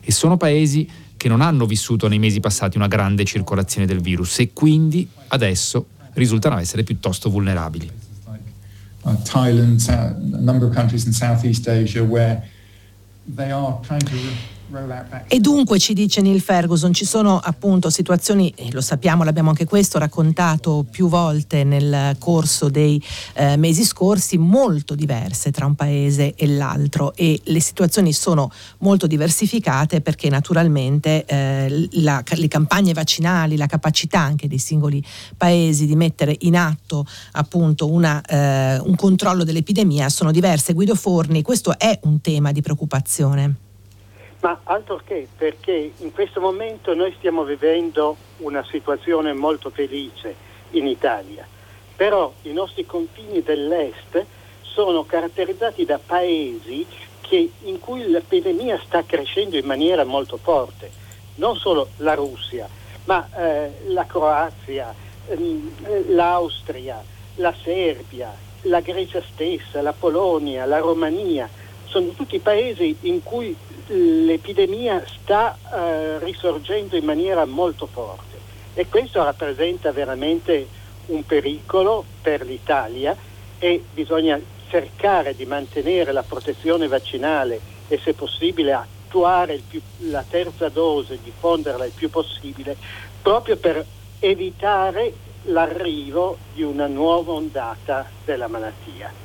E 0.00 0.10
sono 0.10 0.36
paesi 0.36 0.84
che 1.16 1.28
non 1.28 1.40
hanno 1.40 1.64
vissuto 1.64 2.08
nei 2.08 2.18
mesi 2.18 2.40
passati 2.40 2.76
una 2.76 2.88
grande 2.88 3.24
circolazione 3.24 3.86
del 3.86 4.00
virus 4.00 4.40
e 4.40 4.52
quindi 4.52 5.08
adesso 5.28 5.86
risultano 6.14 6.58
essere 6.58 6.82
piuttosto 6.82 7.30
vulnerabili. 7.30 8.01
Uh, 9.04 9.16
Thailand, 9.16 9.88
a 9.88 10.16
number 10.20 10.66
of 10.66 10.74
countries 10.74 11.06
in 11.06 11.12
Southeast 11.12 11.66
Asia 11.66 12.04
where 12.04 12.44
they 13.26 13.50
are 13.50 13.80
trying 13.82 14.00
to 14.00 14.32
e 15.28 15.38
dunque 15.38 15.78
ci 15.78 15.92
dice 15.92 16.20
Neil 16.22 16.40
Ferguson, 16.40 16.92
ci 16.94 17.04
sono 17.04 17.38
appunto 17.38 17.90
situazioni, 17.90 18.52
e 18.56 18.70
lo 18.72 18.80
sappiamo, 18.80 19.22
l'abbiamo 19.22 19.50
anche 19.50 19.66
questo 19.66 19.98
raccontato 19.98 20.84
più 20.90 21.08
volte 21.08 21.62
nel 21.64 22.16
corso 22.18 22.70
dei 22.70 23.02
eh, 23.34 23.56
mesi 23.56 23.84
scorsi, 23.84 24.38
molto 24.38 24.94
diverse 24.94 25.50
tra 25.50 25.66
un 25.66 25.74
paese 25.74 26.34
e 26.34 26.46
l'altro 26.46 27.14
e 27.14 27.38
le 27.44 27.60
situazioni 27.60 28.12
sono 28.12 28.50
molto 28.78 29.06
diversificate 29.06 30.00
perché 30.00 30.28
naturalmente 30.30 31.24
eh, 31.26 31.88
la, 31.92 32.22
le 32.26 32.48
campagne 32.48 32.92
vaccinali, 32.94 33.56
la 33.56 33.66
capacità 33.66 34.20
anche 34.20 34.48
dei 34.48 34.58
singoli 34.58 35.04
paesi 35.36 35.86
di 35.86 35.96
mettere 35.96 36.34
in 36.40 36.56
atto 36.56 37.06
appunto 37.32 37.90
una, 37.90 38.22
eh, 38.22 38.78
un 38.78 38.96
controllo 38.96 39.44
dell'epidemia 39.44 40.08
sono 40.08 40.30
diverse. 40.30 40.72
Guido 40.72 40.94
Forni, 40.94 41.42
questo 41.42 41.78
è 41.78 41.98
un 42.04 42.20
tema 42.20 42.52
di 42.52 42.62
preoccupazione. 42.62 43.70
Ma 44.42 44.58
altro 44.64 45.00
che, 45.04 45.28
perché 45.36 45.92
in 45.98 46.10
questo 46.10 46.40
momento 46.40 46.94
noi 46.94 47.14
stiamo 47.16 47.44
vivendo 47.44 48.16
una 48.38 48.64
situazione 48.68 49.32
molto 49.32 49.70
felice 49.70 50.34
in 50.70 50.88
Italia, 50.88 51.46
però 51.94 52.32
i 52.42 52.52
nostri 52.52 52.84
confini 52.84 53.40
dell'est 53.42 54.24
sono 54.62 55.04
caratterizzati 55.04 55.84
da 55.84 56.00
paesi 56.04 56.84
che, 57.20 57.52
in 57.60 57.78
cui 57.78 58.08
l'epidemia 58.08 58.80
sta 58.84 59.04
crescendo 59.04 59.56
in 59.56 59.64
maniera 59.64 60.02
molto 60.02 60.38
forte, 60.38 60.90
non 61.36 61.56
solo 61.56 61.90
la 61.98 62.14
Russia, 62.14 62.68
ma 63.04 63.28
eh, 63.36 63.70
la 63.86 64.06
Croazia, 64.06 64.92
ehm, 65.28 66.14
l'Austria, 66.14 67.00
la 67.36 67.54
Serbia, 67.62 68.34
la 68.62 68.80
Grecia 68.80 69.22
stessa, 69.22 69.82
la 69.82 69.92
Polonia, 69.92 70.64
la 70.64 70.78
Romania, 70.78 71.48
sono 71.84 72.08
tutti 72.08 72.38
paesi 72.38 72.96
in 73.02 73.22
cui 73.22 73.54
l'epidemia 73.86 75.02
sta 75.22 75.56
eh, 75.74 76.18
risorgendo 76.20 76.96
in 76.96 77.04
maniera 77.04 77.44
molto 77.44 77.86
forte 77.86 78.38
e 78.74 78.86
questo 78.86 79.22
rappresenta 79.22 79.92
veramente 79.92 80.66
un 81.06 81.24
pericolo 81.24 82.04
per 82.22 82.44
l'Italia 82.44 83.16
e 83.58 83.82
bisogna 83.92 84.40
cercare 84.68 85.34
di 85.34 85.44
mantenere 85.44 86.12
la 86.12 86.22
protezione 86.22 86.88
vaccinale 86.88 87.60
e 87.88 88.00
se 88.02 88.14
possibile 88.14 88.72
attuare 88.72 89.60
più, 89.68 89.80
la 90.08 90.24
terza 90.28 90.68
dose, 90.68 91.18
diffonderla 91.22 91.84
il 91.84 91.92
più 91.92 92.08
possibile, 92.08 92.76
proprio 93.20 93.56
per 93.56 93.84
evitare 94.20 95.12
l'arrivo 95.46 96.38
di 96.54 96.62
una 96.62 96.86
nuova 96.86 97.32
ondata 97.32 98.08
della 98.24 98.48
malattia 98.48 99.21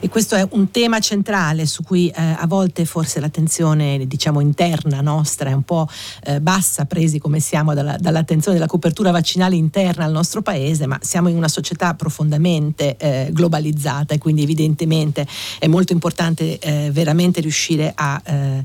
e 0.00 0.08
questo 0.08 0.34
è 0.34 0.46
un 0.50 0.70
tema 0.70 1.00
centrale 1.00 1.66
su 1.66 1.82
cui 1.82 2.08
eh, 2.08 2.22
a 2.22 2.46
volte 2.46 2.84
forse 2.84 3.20
l'attenzione 3.20 4.06
diciamo 4.06 4.40
interna 4.40 5.00
nostra 5.00 5.50
è 5.50 5.52
un 5.52 5.62
po' 5.62 5.88
eh, 6.24 6.40
bassa 6.40 6.84
presi 6.84 7.18
come 7.18 7.40
siamo 7.40 7.74
dalla, 7.74 7.96
dall'attenzione 7.98 8.58
della 8.58 8.68
copertura 8.68 9.10
vaccinale 9.10 9.56
interna 9.56 10.04
al 10.04 10.12
nostro 10.12 10.42
paese 10.42 10.86
ma 10.86 10.98
siamo 11.00 11.28
in 11.28 11.36
una 11.36 11.48
società 11.48 11.94
profondamente 11.94 12.96
eh, 12.96 13.28
globalizzata 13.32 14.14
e 14.14 14.18
quindi 14.18 14.42
evidentemente 14.42 15.26
è 15.58 15.66
molto 15.66 15.92
importante 15.92 16.58
eh, 16.58 16.90
veramente 16.92 17.40
riuscire 17.40 17.92
a 17.94 18.20
eh, 18.24 18.62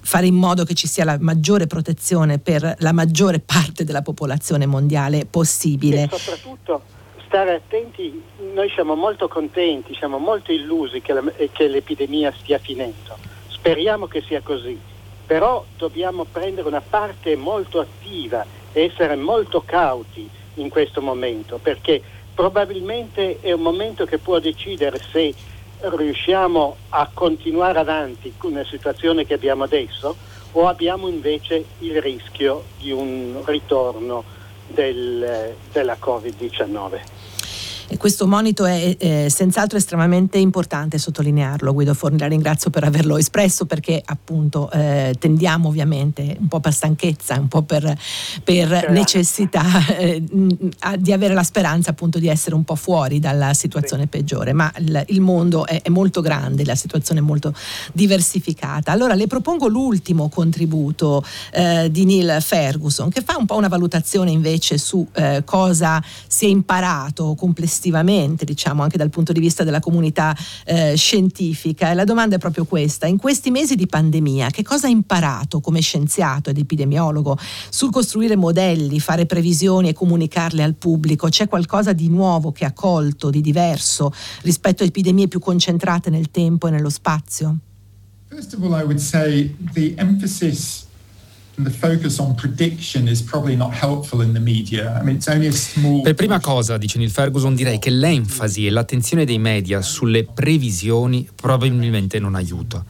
fare 0.00 0.26
in 0.26 0.34
modo 0.34 0.64
che 0.64 0.74
ci 0.74 0.88
sia 0.88 1.04
la 1.04 1.18
maggiore 1.20 1.66
protezione 1.66 2.38
per 2.38 2.76
la 2.78 2.92
maggiore 2.92 3.38
parte 3.38 3.84
della 3.84 4.02
popolazione 4.02 4.66
mondiale 4.66 5.26
possibile. 5.26 6.04
E 6.04 6.08
soprattutto 6.10 6.82
stare 7.30 7.54
attenti, 7.54 8.20
noi 8.52 8.68
siamo 8.70 8.96
molto 8.96 9.28
contenti, 9.28 9.94
siamo 9.94 10.18
molto 10.18 10.50
illusi 10.50 11.00
che, 11.00 11.12
la, 11.12 11.22
che 11.52 11.68
l'epidemia 11.68 12.34
stia 12.36 12.58
finendo, 12.58 13.16
speriamo 13.46 14.08
che 14.08 14.20
sia 14.22 14.40
così, 14.40 14.76
però 15.26 15.64
dobbiamo 15.76 16.24
prendere 16.24 16.66
una 16.66 16.80
parte 16.80 17.36
molto 17.36 17.78
attiva 17.78 18.44
e 18.72 18.82
essere 18.82 19.14
molto 19.14 19.62
cauti 19.64 20.28
in 20.54 20.68
questo 20.70 21.00
momento, 21.00 21.60
perché 21.62 22.02
probabilmente 22.34 23.38
è 23.40 23.52
un 23.52 23.60
momento 23.60 24.04
che 24.06 24.18
può 24.18 24.40
decidere 24.40 24.98
se 24.98 25.32
riusciamo 25.82 26.76
a 26.88 27.08
continuare 27.14 27.78
avanti 27.78 28.34
con 28.36 28.54
la 28.54 28.64
situazione 28.64 29.24
che 29.24 29.34
abbiamo 29.34 29.62
adesso 29.62 30.16
o 30.50 30.66
abbiamo 30.66 31.06
invece 31.06 31.64
il 31.78 32.02
rischio 32.02 32.64
di 32.78 32.90
un 32.90 33.40
ritorno 33.44 34.24
del, 34.66 35.54
della 35.70 35.96
Covid-19. 36.00 37.19
E 37.92 37.96
questo 37.96 38.28
monito 38.28 38.66
è 38.66 38.94
eh, 39.00 39.26
senz'altro 39.28 39.76
estremamente 39.76 40.38
importante 40.38 40.96
sottolinearlo. 40.96 41.72
Guido 41.72 41.92
Forni, 41.92 42.18
la 42.18 42.28
ringrazio 42.28 42.70
per 42.70 42.84
averlo 42.84 43.16
espresso 43.16 43.66
perché 43.66 44.00
appunto 44.04 44.70
eh, 44.70 45.16
tendiamo 45.18 45.66
ovviamente 45.66 46.36
un 46.38 46.46
po' 46.46 46.60
per 46.60 46.72
stanchezza, 46.72 47.34
un 47.40 47.48
po' 47.48 47.62
per, 47.62 47.98
per 48.44 48.90
necessità 48.90 49.64
eh, 49.98 50.22
di 50.98 51.12
avere 51.12 51.34
la 51.34 51.42
speranza 51.42 51.90
appunto 51.90 52.20
di 52.20 52.28
essere 52.28 52.54
un 52.54 52.62
po' 52.62 52.76
fuori 52.76 53.18
dalla 53.18 53.54
situazione 53.54 54.04
sì. 54.04 54.08
peggiore, 54.08 54.52
ma 54.52 54.72
il, 54.78 55.06
il 55.08 55.20
mondo 55.20 55.66
è, 55.66 55.82
è, 55.82 55.88
molto 55.88 56.20
grande, 56.20 56.64
la 56.64 56.76
situazione 56.76 57.18
è 57.18 57.24
molto 57.24 57.52
diversificata. 57.92 58.92
Allora 58.92 59.14
le 59.14 59.26
propongo 59.26 59.66
l'ultimo 59.66 60.28
contributo 60.28 61.24
eh, 61.52 61.90
di 61.90 62.04
Neil 62.04 62.36
Ferguson 62.40 63.08
che 63.10 63.22
fa 63.22 63.36
un 63.36 63.46
po' 63.46 63.56
una 63.56 63.66
valutazione 63.66 64.30
invece 64.30 64.78
su 64.78 65.04
eh, 65.12 65.42
cosa 65.44 66.00
si 66.28 66.44
è 66.44 66.48
imparato 66.48 67.34
complessivamente 67.34 67.78
complessivamente, 67.80 68.44
diciamo 68.44 68.82
anche 68.82 68.98
dal 68.98 69.08
punto 69.08 69.32
di 69.32 69.40
vista 69.40 69.64
della 69.64 69.80
comunità 69.80 70.36
eh, 70.66 70.94
scientifica. 70.96 71.90
E 71.90 71.94
la 71.94 72.04
domanda 72.04 72.36
è 72.36 72.38
proprio 72.38 72.66
questa: 72.66 73.06
in 73.06 73.16
questi 73.16 73.50
mesi 73.50 73.74
di 73.74 73.86
pandemia, 73.86 74.50
che 74.50 74.62
cosa 74.62 74.86
ha 74.86 74.90
imparato 74.90 75.60
come 75.60 75.80
scienziato 75.80 76.50
ed 76.50 76.58
epidemiologo 76.58 77.38
sul 77.70 77.90
costruire 77.90 78.36
modelli, 78.36 79.00
fare 79.00 79.24
previsioni 79.24 79.88
e 79.88 79.94
comunicarle 79.94 80.62
al 80.62 80.74
pubblico? 80.74 81.28
C'è 81.28 81.48
qualcosa 81.48 81.92
di 81.92 82.08
nuovo 82.08 82.52
che 82.52 82.66
ha 82.66 82.72
colto, 82.72 83.30
di 83.30 83.40
diverso 83.40 84.12
rispetto 84.42 84.82
a 84.82 84.86
epidemie 84.86 85.28
più 85.28 85.40
concentrate 85.40 86.10
nel 86.10 86.30
tempo 86.30 86.68
e 86.68 86.70
nello 86.70 86.90
spazio? 86.90 87.56
First 88.28 88.54
of 88.54 88.62
all, 88.62 88.78
I 88.78 88.84
would 88.84 89.00
say 89.00 89.56
the 89.72 89.94
emphasis 89.96 90.86
per 96.02 96.14
prima 96.14 96.40
cosa, 96.40 96.78
dice 96.78 96.98
Neil 96.98 97.10
Ferguson, 97.10 97.54
direi 97.54 97.78
che 97.78 97.90
l'enfasi 97.90 98.66
e 98.66 98.70
l'attenzione 98.70 99.24
dei 99.24 99.38
media 99.38 99.82
sulle 99.82 100.24
previsioni 100.24 101.28
probabilmente 101.34 102.18
non 102.18 102.34
aiuta. 102.34 102.84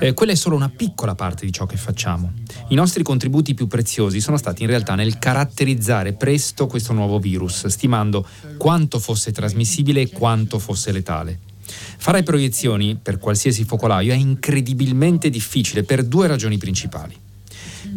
Eh, 0.00 0.12
quella 0.12 0.32
è 0.32 0.34
solo 0.34 0.56
una 0.56 0.68
piccola 0.68 1.14
parte 1.14 1.46
di 1.46 1.52
ciò 1.52 1.66
che 1.66 1.76
facciamo. 1.76 2.32
I 2.68 2.74
nostri 2.74 3.02
contributi 3.02 3.54
più 3.54 3.68
preziosi 3.68 4.20
sono 4.20 4.36
stati 4.36 4.62
in 4.62 4.68
realtà 4.68 4.94
nel 4.94 5.18
caratterizzare 5.18 6.14
presto 6.14 6.66
questo 6.66 6.92
nuovo 6.92 7.18
virus, 7.18 7.66
stimando 7.66 8.26
quanto 8.56 8.98
fosse 8.98 9.30
trasmissibile 9.32 10.00
e 10.00 10.10
quanto 10.10 10.58
fosse 10.58 10.90
letale. 10.90 11.38
Fare 11.66 12.22
proiezioni 12.22 12.98
per 13.00 13.18
qualsiasi 13.18 13.64
focolaio 13.64 14.12
è 14.12 14.16
incredibilmente 14.16 15.30
difficile 15.30 15.84
per 15.84 16.04
due 16.04 16.26
ragioni 16.26 16.58
principali. 16.58 17.16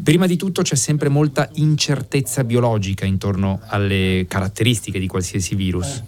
Prima 0.08 0.26
di 0.26 0.38
tutto 0.38 0.62
c'è 0.62 0.76
sempre 0.76 1.10
molta 1.10 1.50
incertezza 1.56 2.46
biologica 2.46 3.04
intorno 3.04 3.60
alle 3.66 4.24
caratteristiche 4.30 5.00
di 5.00 5.08
qualsiasi 5.08 5.54
virus. 5.54 6.02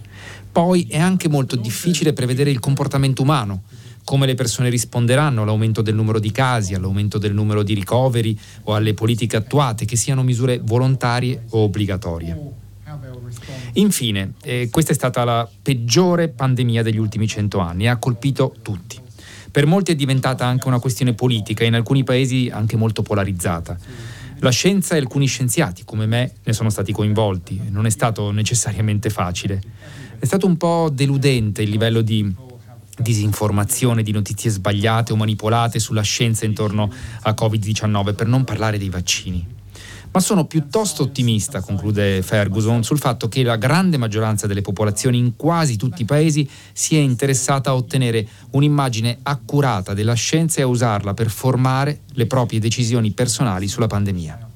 Poi 0.49 0.87
è 0.89 0.97
anche 0.97 1.27
molto 1.27 1.57
difficile 1.57 2.13
prevedere 2.13 2.49
il 2.49 2.59
comportamento 2.59 3.23
umano, 3.23 3.63
come 4.05 4.25
le 4.25 4.35
persone 4.35 4.69
risponderanno 4.69 5.41
all'aumento 5.41 5.81
del 5.81 5.95
numero 5.95 6.19
di 6.19 6.31
casi, 6.31 6.73
all'aumento 6.73 7.17
del 7.17 7.33
numero 7.33 7.61
di 7.61 7.73
ricoveri 7.73 8.39
o 8.63 8.73
alle 8.73 8.93
politiche 8.93 9.35
attuate, 9.35 9.83
che 9.83 9.97
siano 9.97 10.23
misure 10.23 10.61
volontarie 10.63 11.43
o 11.49 11.63
obbligatorie. 11.63 12.39
Infine, 13.73 14.31
eh, 14.43 14.69
questa 14.71 14.93
è 14.93 14.95
stata 14.95 15.25
la 15.25 15.49
peggiore 15.61 16.29
pandemia 16.29 16.83
degli 16.83 16.99
ultimi 16.99 17.27
cento 17.27 17.59
anni 17.59 17.83
e 17.83 17.87
ha 17.89 17.97
colpito 17.97 18.55
tutti. 18.61 19.07
Per 19.59 19.67
molti 19.67 19.91
è 19.91 19.95
diventata 19.95 20.45
anche 20.45 20.69
una 20.69 20.79
questione 20.79 21.13
politica, 21.13 21.65
in 21.65 21.75
alcuni 21.75 22.05
paesi 22.05 22.49
anche 22.49 22.77
molto 22.77 23.01
polarizzata. 23.01 23.77
La 24.37 24.51
scienza 24.51 24.95
e 24.95 24.99
alcuni 24.99 25.25
scienziati, 25.25 25.83
come 25.83 26.05
me, 26.05 26.35
ne 26.45 26.53
sono 26.53 26.69
stati 26.69 26.93
coinvolti. 26.93 27.63
Non 27.69 27.85
è 27.85 27.89
stato 27.89 28.31
necessariamente 28.31 29.09
facile. 29.09 29.61
È 30.17 30.23
stato 30.23 30.47
un 30.47 30.55
po' 30.55 30.89
deludente 30.89 31.61
il 31.61 31.71
livello 31.71 31.99
di 31.99 32.33
disinformazione, 32.99 34.01
di 34.01 34.13
notizie 34.13 34.49
sbagliate 34.49 35.11
o 35.11 35.17
manipolate 35.17 35.77
sulla 35.79 36.03
scienza 36.03 36.45
intorno 36.45 36.89
a 37.23 37.35
Covid-19, 37.37 38.15
per 38.15 38.27
non 38.27 38.45
parlare 38.45 38.77
dei 38.77 38.89
vaccini. 38.89 39.45
Ma 40.11 40.19
sono 40.21 40.45
piuttosto 40.45 41.03
ottimista, 41.03 41.61
conclude 41.61 42.23
Ferguson, 42.23 42.83
sul 42.83 42.97
fatto 42.97 43.27
che 43.27 43.43
la 43.43 43.57
grande 43.57 43.97
maggioranza 43.97 44.47
delle 44.47 44.61
popolazioni 44.61 45.19
in 45.19 45.35
quasi 45.35 45.77
tutti 45.77 46.01
i 46.01 46.05
paesi 46.05 46.49
sia 46.73 46.99
interessata 46.99 47.69
a 47.69 47.75
ottenere 47.75 48.27
un'immagine 48.51 49.19
accurata 49.21 49.93
della 49.93 50.15
scienza 50.15 50.59
e 50.59 50.63
a 50.63 50.67
usarla 50.67 51.13
per 51.13 51.29
formare 51.29 52.01
le 52.13 52.25
proprie 52.25 52.59
decisioni 52.59 53.11
personali 53.11 53.67
sulla 53.67 53.85
pandemia. 53.85 54.47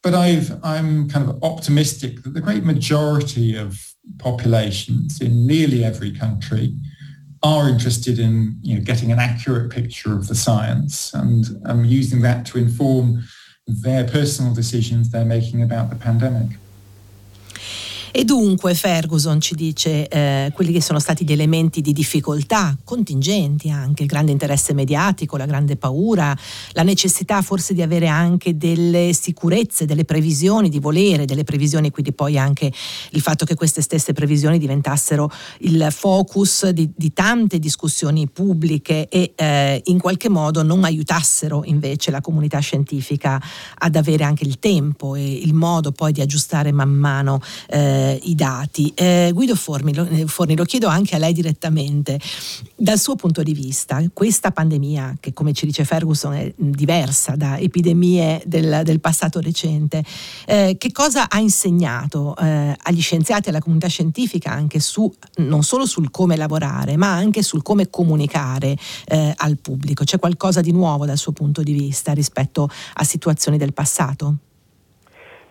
But 0.00 0.14
I've, 0.14 0.58
I'm 0.62 1.08
kind 1.08 1.28
of 1.28 1.36
optimistic 1.40 2.20
that 2.22 2.34
the 2.34 2.40
great 2.40 2.62
majority 2.62 3.56
of 3.56 3.78
populations 4.18 5.20
in 5.20 5.46
nearly 5.46 5.82
every 5.82 6.12
country 6.12 6.74
are 7.44 7.68
interested 7.68 8.18
in 8.18 8.58
you 8.62 8.74
know, 8.74 8.80
getting 8.80 9.12
an 9.12 9.18
accurate 9.18 9.70
picture 9.70 10.14
of 10.14 10.28
the 10.28 10.34
science 10.34 11.12
and 11.12 11.44
um, 11.66 11.84
using 11.84 12.22
that 12.22 12.46
to 12.46 12.58
inform 12.58 13.22
their 13.66 14.04
personal 14.04 14.54
decisions 14.54 15.10
they're 15.10 15.24
making 15.24 15.62
about 15.62 15.90
the 15.90 15.96
pandemic. 15.96 16.56
E 18.16 18.22
dunque 18.22 18.74
Ferguson 18.74 19.40
ci 19.40 19.56
dice 19.56 20.06
eh, 20.06 20.52
quelli 20.54 20.70
che 20.70 20.80
sono 20.80 21.00
stati 21.00 21.24
gli 21.24 21.32
elementi 21.32 21.80
di 21.80 21.92
difficoltà, 21.92 22.78
contingenti 22.84 23.70
anche, 23.70 24.04
il 24.04 24.08
grande 24.08 24.30
interesse 24.30 24.72
mediatico, 24.72 25.36
la 25.36 25.46
grande 25.46 25.74
paura, 25.74 26.32
la 26.74 26.84
necessità 26.84 27.42
forse 27.42 27.74
di 27.74 27.82
avere 27.82 28.06
anche 28.06 28.56
delle 28.56 29.12
sicurezze, 29.12 29.84
delle 29.84 30.04
previsioni, 30.04 30.68
di 30.68 30.78
volere 30.78 31.24
delle 31.24 31.42
previsioni, 31.42 31.90
quindi 31.90 32.12
poi 32.12 32.38
anche 32.38 32.72
il 33.10 33.20
fatto 33.20 33.44
che 33.44 33.56
queste 33.56 33.82
stesse 33.82 34.12
previsioni 34.12 34.58
diventassero 34.58 35.28
il 35.62 35.88
focus 35.90 36.68
di, 36.68 36.88
di 36.94 37.12
tante 37.12 37.58
discussioni 37.58 38.28
pubbliche 38.28 39.08
e 39.08 39.32
eh, 39.34 39.82
in 39.86 39.98
qualche 39.98 40.28
modo 40.28 40.62
non 40.62 40.84
aiutassero 40.84 41.64
invece 41.64 42.12
la 42.12 42.20
comunità 42.20 42.60
scientifica 42.60 43.42
ad 43.76 43.96
avere 43.96 44.22
anche 44.22 44.44
il 44.44 44.60
tempo 44.60 45.16
e 45.16 45.32
il 45.32 45.52
modo 45.52 45.90
poi 45.90 46.12
di 46.12 46.20
aggiustare 46.20 46.70
man 46.70 46.90
mano 46.90 47.40
eh, 47.66 48.02
eh, 48.04 48.20
i 48.24 48.34
dati. 48.34 48.92
Eh, 48.94 49.30
Guido 49.32 49.54
Forni 49.54 49.94
lo, 49.94 50.06
eh, 50.06 50.26
Forni, 50.26 50.56
lo 50.56 50.64
chiedo 50.64 50.88
anche 50.88 51.14
a 51.14 51.18
lei 51.18 51.32
direttamente, 51.32 52.20
dal 52.76 52.98
suo 52.98 53.16
punto 53.16 53.42
di 53.42 53.54
vista, 53.54 54.02
questa 54.12 54.50
pandemia, 54.50 55.16
che 55.20 55.32
come 55.32 55.52
ci 55.52 55.66
dice 55.66 55.84
Ferguson 55.84 56.34
è 56.34 56.52
diversa 56.56 57.34
da 57.36 57.58
epidemie 57.58 58.42
del, 58.44 58.82
del 58.84 59.00
passato 59.00 59.40
recente, 59.40 60.04
eh, 60.46 60.76
che 60.78 60.92
cosa 60.92 61.28
ha 61.28 61.38
insegnato 61.38 62.36
eh, 62.36 62.76
agli 62.82 63.00
scienziati 63.00 63.46
e 63.46 63.50
alla 63.50 63.60
comunità 63.60 63.88
scientifica 63.88 64.50
anche 64.50 64.80
su, 64.80 65.12
non 65.36 65.62
solo 65.62 65.86
sul 65.86 66.10
come 66.10 66.36
lavorare, 66.36 66.96
ma 66.96 67.12
anche 67.12 67.42
sul 67.42 67.62
come 67.62 67.88
comunicare 67.90 68.76
eh, 69.06 69.32
al 69.36 69.58
pubblico? 69.58 70.04
C'è 70.04 70.18
qualcosa 70.18 70.60
di 70.60 70.72
nuovo 70.72 71.06
dal 71.06 71.18
suo 71.18 71.32
punto 71.32 71.62
di 71.62 71.72
vista 71.72 72.12
rispetto 72.12 72.68
a 72.94 73.04
situazioni 73.04 73.56
del 73.56 73.72
passato? 73.72 74.36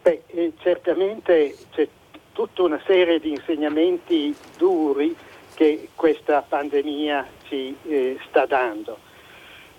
Beh, 0.03 0.21
certamente 0.61 1.55
c'è 1.73 1.87
tutta 2.33 2.63
una 2.63 2.81
serie 2.85 3.19
di 3.19 3.29
insegnamenti 3.29 4.35
duri 4.57 5.15
che 5.53 5.89
questa 5.95 6.41
pandemia 6.41 7.27
ci 7.47 7.75
eh, 7.83 8.17
sta 8.27 8.45
dando. 8.45 8.97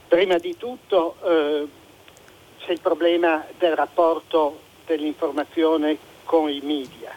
Prima 0.07 0.39
di 0.39 0.57
tutto 0.57 1.17
eh, 1.25 1.67
c'è 2.59 2.73
il 2.73 2.81
problema 2.81 3.45
del 3.59 3.75
rapporto 3.75 4.61
dell'informazione 4.87 5.99
con 6.25 6.49
i 6.49 6.61
media. 6.63 7.11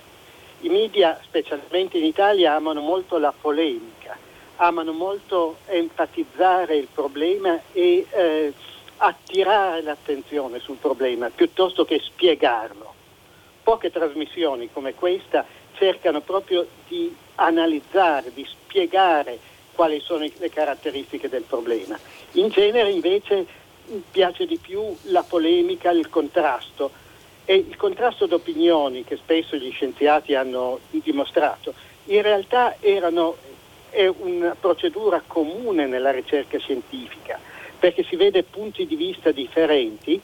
I 0.61 0.69
media, 0.69 1.19
specialmente 1.23 1.99
in 1.99 2.05
Italia, 2.05 2.55
amano 2.55 2.81
molto 2.81 3.19
la 3.19 3.31
polemica, 3.39 4.17
amano 4.55 4.91
molto 4.91 5.57
enfatizzare 5.67 6.75
il 6.75 6.87
problema 6.91 7.59
e 7.71 8.07
eh, 8.09 8.53
attirare 8.97 9.83
l'attenzione 9.83 10.57
sul 10.59 10.77
problema 10.77 11.29
piuttosto 11.29 11.85
che 11.85 11.99
spiegarlo 11.99 12.96
poche 13.67 13.91
trasmissioni 13.91 14.69
come 14.71 14.93
questa 14.93 15.45
cercano 15.73 16.21
proprio 16.21 16.65
di 16.87 17.13
analizzare, 17.35 18.31
di 18.33 18.47
spiegare 18.49 19.37
quali 19.73 19.99
sono 19.99 20.25
le 20.37 20.49
caratteristiche 20.49 21.27
del 21.27 21.41
problema. 21.43 21.99
In 22.33 22.47
genere 22.47 22.91
invece 22.91 23.45
piace 24.09 24.45
di 24.45 24.55
più 24.55 24.95
la 25.07 25.23
polemica, 25.23 25.91
il 25.91 26.07
contrasto 26.07 26.91
e 27.43 27.55
il 27.55 27.75
contrasto 27.75 28.25
d'opinioni 28.25 29.03
che 29.03 29.17
spesso 29.17 29.57
gli 29.57 29.69
scienziati 29.71 30.33
hanno 30.33 30.79
dimostrato 30.89 31.73
in 32.05 32.21
realtà 32.21 32.77
erano, 32.79 33.35
è 33.89 34.07
una 34.07 34.55
procedura 34.57 35.21
comune 35.27 35.87
nella 35.87 36.11
ricerca 36.11 36.57
scientifica 36.57 37.37
perché 37.77 38.05
si 38.05 38.15
vede 38.15 38.43
punti 38.43 38.87
di 38.87 38.95
vista 38.95 39.31
differenti 39.31 40.21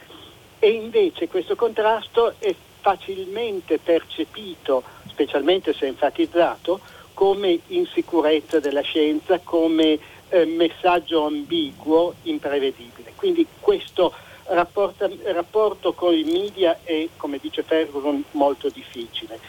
e 0.59 0.69
invece 0.69 1.27
questo 1.27 1.57
contrasto 1.57 2.35
è 2.39 2.55
facilmente 2.83 3.79
percepito, 3.79 4.83
specialmente 5.07 5.73
se 5.73 5.87
enfatizzato, 5.87 6.81
come 7.13 7.59
insicurezza 7.67 8.59
della 8.59 8.81
scienza, 8.81 9.39
come 9.41 9.97
eh, 10.27 10.45
messaggio 10.45 11.25
ambiguo, 11.25 12.15
imprevedibile. 12.23 13.13
Quindi 13.15 13.47
questo 13.61 14.13
rapporto, 14.47 15.09
rapporto 15.27 15.93
con 15.93 16.13
i 16.13 16.23
media 16.23 16.77
è, 16.83 17.07
come 17.15 17.37
dice 17.41 17.63
Ferguson, 17.63 18.21
molto 18.31 18.67
difficile. 18.67 19.39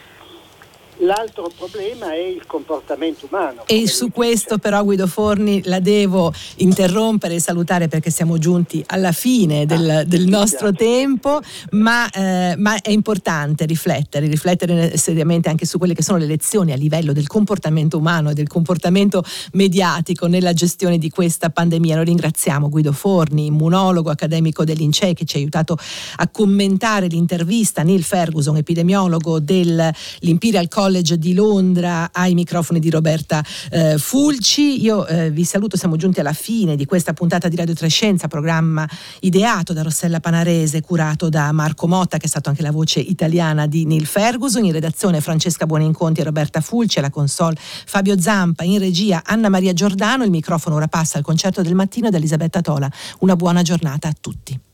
L'altro 0.99 1.51
problema 1.55 2.13
è 2.13 2.19
il 2.19 2.45
comportamento 2.45 3.27
umano. 3.29 3.63
E 3.65 3.87
su 3.87 4.11
questo 4.11 4.57
però 4.57 4.81
Guido 4.83 5.07
Forni 5.07 5.61
la 5.65 5.79
devo 5.79 6.33
interrompere 6.57 7.35
e 7.35 7.39
salutare 7.41 7.89
perché 7.89 8.09
siamo 8.09 8.37
giunti 8.37 8.81
alla 8.87 9.11
fine 9.11 9.65
del, 9.65 9.89
ah, 9.89 10.03
del 10.03 10.25
nostro 10.25 10.71
tempo, 10.71 11.41
ma, 11.71 12.09
eh, 12.09 12.55
ma, 12.57 12.79
è 12.79 12.91
importante 12.91 13.65
riflettere, 13.65 14.27
riflettere 14.27 14.95
seriamente 14.95 15.49
anche 15.49 15.65
su 15.65 15.77
quelle 15.77 15.93
che 15.93 16.03
sono 16.03 16.17
le 16.17 16.27
lezioni 16.27 16.71
a 16.71 16.77
livello 16.77 17.11
del 17.11 17.27
comportamento 17.27 17.97
umano 17.97 18.29
e 18.29 18.33
del 18.33 18.47
comportamento 18.47 19.23
mediatico 19.53 20.27
nella 20.27 20.53
gestione 20.53 20.97
di 20.97 21.09
questa 21.09 21.49
pandemia. 21.49 21.97
Lo 21.97 22.03
ringraziamo 22.03 22.69
Guido 22.69 22.93
Forni, 22.93 23.47
immunologo 23.47 24.09
accademico 24.09 24.63
dell'INCE 24.63 25.13
che 25.13 25.25
ci 25.25 25.35
ha 25.35 25.39
aiutato 25.39 25.77
a 26.17 26.27
commentare 26.29 27.07
l'intervista 27.07 27.83
Neil 27.83 28.03
Ferguson, 28.03 28.55
epidemiologo 28.55 29.39
dell'Imperial 29.39 30.67
College 30.69 30.83
College 30.85 31.17
di 31.17 31.33
Londra 31.33 32.09
ai 32.11 32.35
microfoni 32.35 32.79
di 32.79 32.91
Roberta 32.91 33.43
eh, 33.71 33.97
Fulci. 33.97 34.83
Io 34.83 35.07
eh, 35.07 35.31
vi 35.31 35.43
saluto, 35.43 35.77
siamo 35.77 35.95
giunti 35.95 36.19
alla 36.19 36.31
fine 36.31 36.75
di 36.75 36.85
questa 36.85 37.11
puntata 37.13 37.47
di 37.47 37.55
Radio 37.55 37.73
Trescenza, 37.73 38.27
programma 38.27 38.87
ideato 39.21 39.73
da 39.73 39.81
Rossella 39.81 40.19
Panarese, 40.19 40.81
curato 40.81 41.27
da 41.27 41.51
Marco 41.53 41.87
Motta, 41.87 42.17
che 42.17 42.25
è 42.25 42.29
stato 42.29 42.49
anche 42.49 42.61
la 42.61 42.69
voce 42.69 42.99
italiana 42.99 43.65
di 43.65 43.85
Neil 43.85 44.05
Ferguson, 44.05 44.63
in 44.63 44.73
redazione 44.73 45.21
Francesca 45.21 45.65
Buoninconti 45.65 46.21
e 46.21 46.23
Roberta 46.23 46.61
Fulci, 46.61 46.99
alla 46.99 47.09
console 47.09 47.57
Fabio 47.57 48.19
Zampa, 48.21 48.63
in 48.63 48.77
regia 48.77 49.23
Anna 49.25 49.49
Maria 49.49 49.73
Giordano, 49.73 50.23
il 50.23 50.29
microfono 50.29 50.75
ora 50.75 50.87
passa 50.87 51.17
al 51.17 51.23
concerto 51.23 51.63
del 51.63 51.73
mattino 51.73 52.11
da 52.11 52.17
Elisabetta 52.17 52.61
Tola. 52.61 52.91
Una 53.21 53.35
buona 53.35 53.63
giornata 53.63 54.07
a 54.07 54.13
tutti. 54.19 54.64